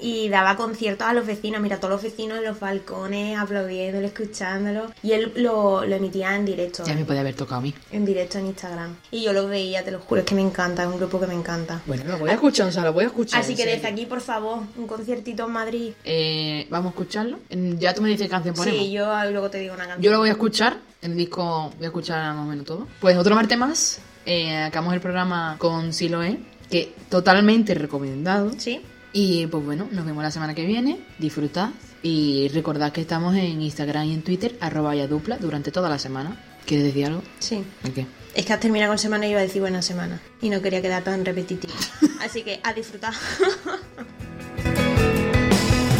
y, 0.00 0.28
daba 0.28 0.56
conciertos 0.56 1.06
a 1.06 1.12
los 1.12 1.26
vecinos. 1.26 1.60
Mira, 1.60 1.78
todos 1.78 1.92
los 1.92 2.02
vecinos 2.02 2.38
en 2.38 2.44
los 2.44 2.60
balcones 2.60 3.38
aplaudiéndolo, 3.38 4.06
escuchándolo. 4.06 4.90
Y 5.02 5.12
él 5.12 5.32
lo, 5.36 5.84
lo 5.84 5.94
emitía 5.96 6.34
en 6.36 6.44
directo. 6.44 6.84
Ya 6.84 6.94
me 6.94 7.04
puede 7.04 7.20
haber 7.20 7.34
tocado 7.34 7.58
a 7.58 7.62
mí. 7.62 7.74
En 7.92 8.04
directo 8.04 8.38
en 8.38 8.46
Instagram. 8.46 8.96
Y 9.10 9.22
yo 9.22 9.32
lo 9.32 9.46
veía, 9.48 9.84
te 9.84 9.90
lo 9.90 10.00
juro, 10.00 10.20
es 10.20 10.26
que 10.26 10.34
me 10.34 10.42
encanta, 10.42 10.82
es 10.82 10.88
un 10.88 10.98
grupo 10.98 11.18
que 11.20 11.26
me 11.26 11.34
encanta. 11.34 11.80
Bueno, 11.86 12.04
lo 12.04 12.18
voy 12.18 12.30
a 12.30 12.34
escuchar, 12.34 12.68
o 12.68 12.72
sea, 12.72 12.82
lo 12.84 12.92
voy 12.92 13.04
a 13.04 13.06
escuchar. 13.08 13.40
Así 13.40 13.54
que 13.54 13.64
desde 13.66 13.86
aquí, 13.88 14.06
por 14.06 14.20
favor, 14.20 14.60
un 14.76 14.86
conciertito 14.86 15.46
en 15.46 15.52
Madrid. 15.52 15.92
Eh, 16.04 16.66
Vamos 16.70 16.86
a 16.86 16.90
escucharlo. 16.90 17.38
Ya 17.50 17.94
tú 17.94 18.02
me 18.02 18.08
dices 18.08 18.26
qué 18.26 18.30
canción 18.30 18.54
ponemos. 18.54 18.80
Sí, 18.80 18.90
yo 18.90 19.06
luego 19.30 19.50
te 19.50 19.58
digo 19.58 19.74
una 19.74 19.84
canción. 19.84 20.02
Yo 20.02 20.10
lo 20.10 20.18
voy 20.18 20.28
a 20.28 20.32
escuchar, 20.32 20.78
el 21.02 21.16
disco 21.16 21.72
voy 21.76 21.84
a 21.84 21.88
escuchar 21.88 22.34
más 22.34 22.44
o 22.44 22.48
menos 22.48 22.64
todo. 22.64 22.88
Pues 23.00 23.16
otro 23.16 23.34
martes 23.34 23.56
más, 23.56 24.00
eh, 24.24 24.56
acabamos 24.56 24.94
el 24.94 25.00
programa 25.00 25.56
con 25.58 25.92
Siloé, 25.92 26.40
que 26.70 26.94
totalmente 27.08 27.74
recomendado. 27.74 28.52
Sí. 28.58 28.82
Y 29.12 29.46
pues 29.46 29.64
bueno, 29.64 29.88
nos 29.92 30.04
vemos 30.04 30.22
la 30.22 30.30
semana 30.30 30.54
que 30.54 30.66
viene, 30.66 31.00
disfrutad 31.18 31.70
y 32.02 32.48
recordad 32.48 32.92
que 32.92 33.00
estamos 33.00 33.34
en 33.34 33.62
Instagram 33.62 34.04
y 34.04 34.14
en 34.14 34.22
Twitter, 34.22 34.56
arroba 34.60 34.94
ya 34.94 35.06
dupla, 35.06 35.38
durante 35.38 35.70
toda 35.70 35.88
la 35.88 35.98
semana. 35.98 36.38
¿Quieres 36.66 36.86
decir 36.86 37.06
algo? 37.06 37.22
Sí. 37.38 37.64
¿El 37.84 37.92
qué? 37.92 38.06
Es 38.34 38.44
que 38.44 38.52
has 38.52 38.60
terminado 38.60 38.90
con 38.90 38.98
semana 38.98 39.26
y 39.26 39.30
iba 39.30 39.38
a 39.38 39.42
decir 39.42 39.62
buena 39.62 39.80
semana. 39.80 40.20
Y 40.42 40.50
no 40.50 40.60
quería 40.60 40.82
quedar 40.82 41.02
tan 41.04 41.24
repetitivo. 41.24 41.72
Así 42.20 42.42
que 42.42 42.60
a 42.62 42.74
disfrutar. 42.74 43.14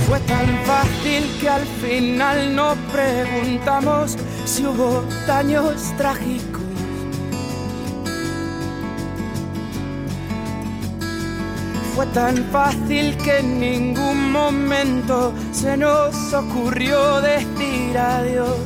Fue 0.08 0.20
tan 0.20 0.46
fácil 0.64 1.36
que 1.40 1.48
al 1.48 1.66
final 1.66 2.54
nos 2.54 2.76
preguntamos 2.92 4.16
si 4.44 4.64
hubo 4.64 5.02
daños 5.26 5.92
trágicos. 5.98 6.62
Fue 11.96 12.06
tan 12.06 12.36
fácil 12.52 13.16
que 13.16 13.38
en 13.38 13.58
ningún 13.58 14.30
momento 14.30 15.32
se 15.50 15.76
nos 15.76 16.32
ocurrió 16.32 17.20
decir 17.20 17.98
adiós. 17.98 18.58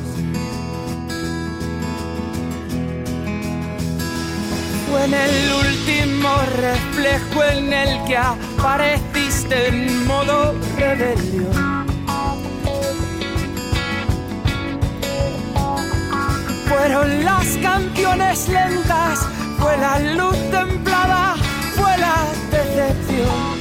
Fue 4.90 5.04
en 5.04 5.14
el 5.14 5.52
último 5.52 6.28
reflejo 6.56 7.44
en 7.44 7.72
el 7.72 8.04
que 8.04 8.16
apareciste 9.50 9.68
en 9.68 10.06
modo 10.06 10.54
rebelión. 10.76 11.86
Fueron 16.68 17.24
las 17.24 17.46
canciones 17.62 18.48
lentas, 18.48 19.26
fue 19.58 19.76
la 19.76 19.98
luz 20.14 20.36
templada, 20.50 21.34
fue 21.74 21.98
la 21.98 22.26
decepción. 22.50 23.60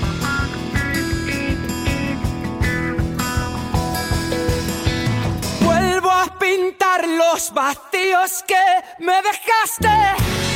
Vuelvo 5.62 6.12
a 6.12 6.26
pintar 6.40 7.08
los 7.08 7.52
vacíos 7.54 8.44
que 8.48 9.04
me 9.04 9.22
dejaste. 9.22 9.90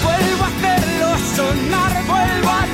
Vuelvo 0.03 0.43
a 0.43 0.47
hacerlo 0.47 1.17
sonar, 1.35 2.03
vuelvo 2.05 2.49
a 2.49 2.72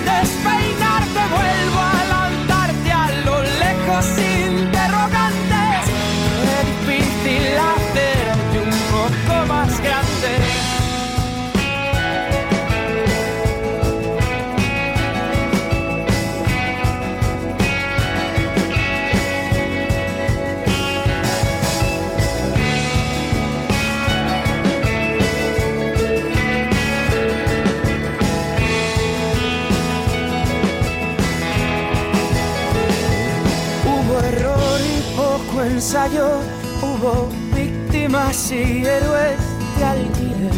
y 38.52 38.84
héroes 38.84 39.40
de 39.78 39.84
alquiler. 39.84 40.54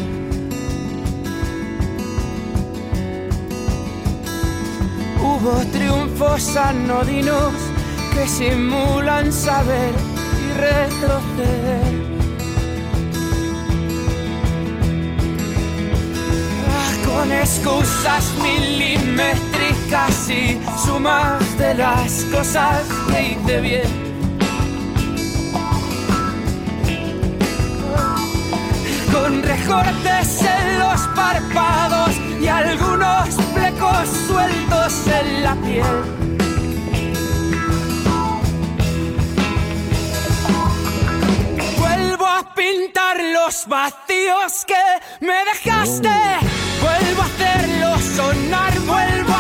Hubo 5.19 5.51
triunfos 5.73 6.55
anodinos 6.55 7.53
que 8.13 8.27
simulan 8.27 9.33
saber 9.33 9.93
y 10.39 10.53
retroceder. 10.57 12.01
Ah, 16.69 16.93
Con 17.05 17.31
excusas 17.33 18.31
milimétricas 18.41 20.29
y 20.29 20.61
sumas 20.85 21.57
de 21.57 21.73
las 21.73 22.23
cosas 22.31 22.87
que 23.09 23.31
hice 23.31 23.61
bien. 23.61 24.00
Con 29.71 29.85
recortes 29.85 30.41
en 30.41 30.79
los 30.79 30.99
párpados 31.15 32.17
y 32.41 32.47
algunos 32.47 33.35
flecos 33.53 34.09
sueltos 34.27 35.07
en 35.07 35.43
la 35.43 35.55
piel. 35.55 35.85
Vuelvo 41.79 42.27
a 42.27 42.53
pintar 42.53 43.17
los 43.23 43.65
vacíos 43.67 44.65
que 44.67 45.25
me 45.25 45.45
dejaste. 45.45 46.09
Vuelvo 46.81 47.21
a 47.21 47.25
hacerlo 47.25 47.97
sonar, 47.99 48.77
vuelvo 48.81 49.30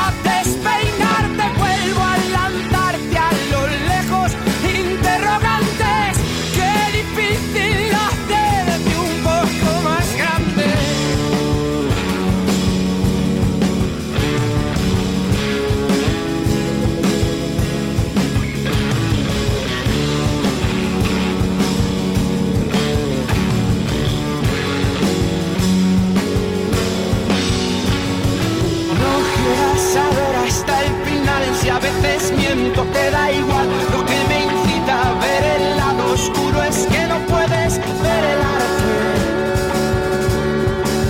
hasta 30.71 30.85
el 30.85 30.93
final 31.05 31.43
si 31.61 31.69
a 31.69 31.79
veces 31.79 32.31
miento, 32.37 32.83
te 32.83 33.11
da 33.11 33.31
igual. 33.31 33.67
Lo 33.91 34.05
que 34.05 34.19
me 34.29 34.43
incita 34.45 35.09
a 35.09 35.13
ver 35.19 35.43
el 35.57 35.77
lado 35.77 36.13
oscuro 36.13 36.63
es 36.63 36.87
que 36.87 37.07
no 37.07 37.17
puedes 37.27 37.77
ver 37.77 38.23
el 38.33 38.41
arte. 38.59 38.93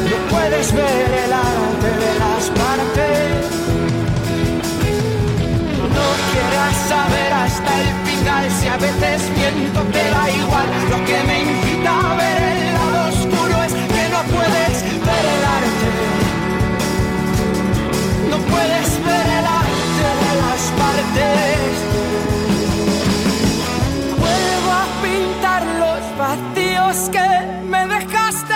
No 0.10 0.18
puedes 0.30 0.74
ver 0.74 1.12
el 1.26 1.34
arte 1.34 1.90
de 2.04 2.12
las 2.24 2.44
partes. 2.62 3.50
No 5.98 6.08
quieras 6.32 6.76
saber 6.90 7.34
hasta 7.34 7.82
el 7.82 7.90
final 8.10 8.52
si 8.60 8.68
a 8.68 8.78
veces 8.78 9.22
miento, 9.38 9.82
te 9.92 10.04
da 10.12 10.30
igual. 10.32 10.68
Lo 10.90 11.06
que 11.06 11.24
me 11.28 11.51
Vuelvo 26.92 27.06
vacíos 27.06 27.10
que 27.10 27.68
me 27.68 27.88
dejaste. 27.88 28.54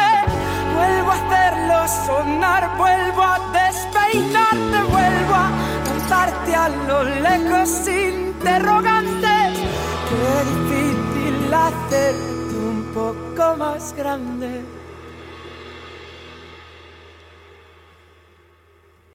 a 1.74 1.88
sonar, 1.88 2.78
vuelvo 2.78 3.21
a 3.21 3.39
despeinarte, 3.54 4.78
vuelvo 4.91 5.34
a 5.34 5.52
cantarte 5.86 6.56
a 6.56 6.67
lo 6.67 7.04
lejos 7.04 7.88
interrogantes. 7.88 9.60
Qué 10.10 10.28
difícil 10.52 11.54
hacerte 11.54 12.56
un 12.58 12.91
poco 12.93 13.56
más 13.58 13.93
grande. 13.95 14.64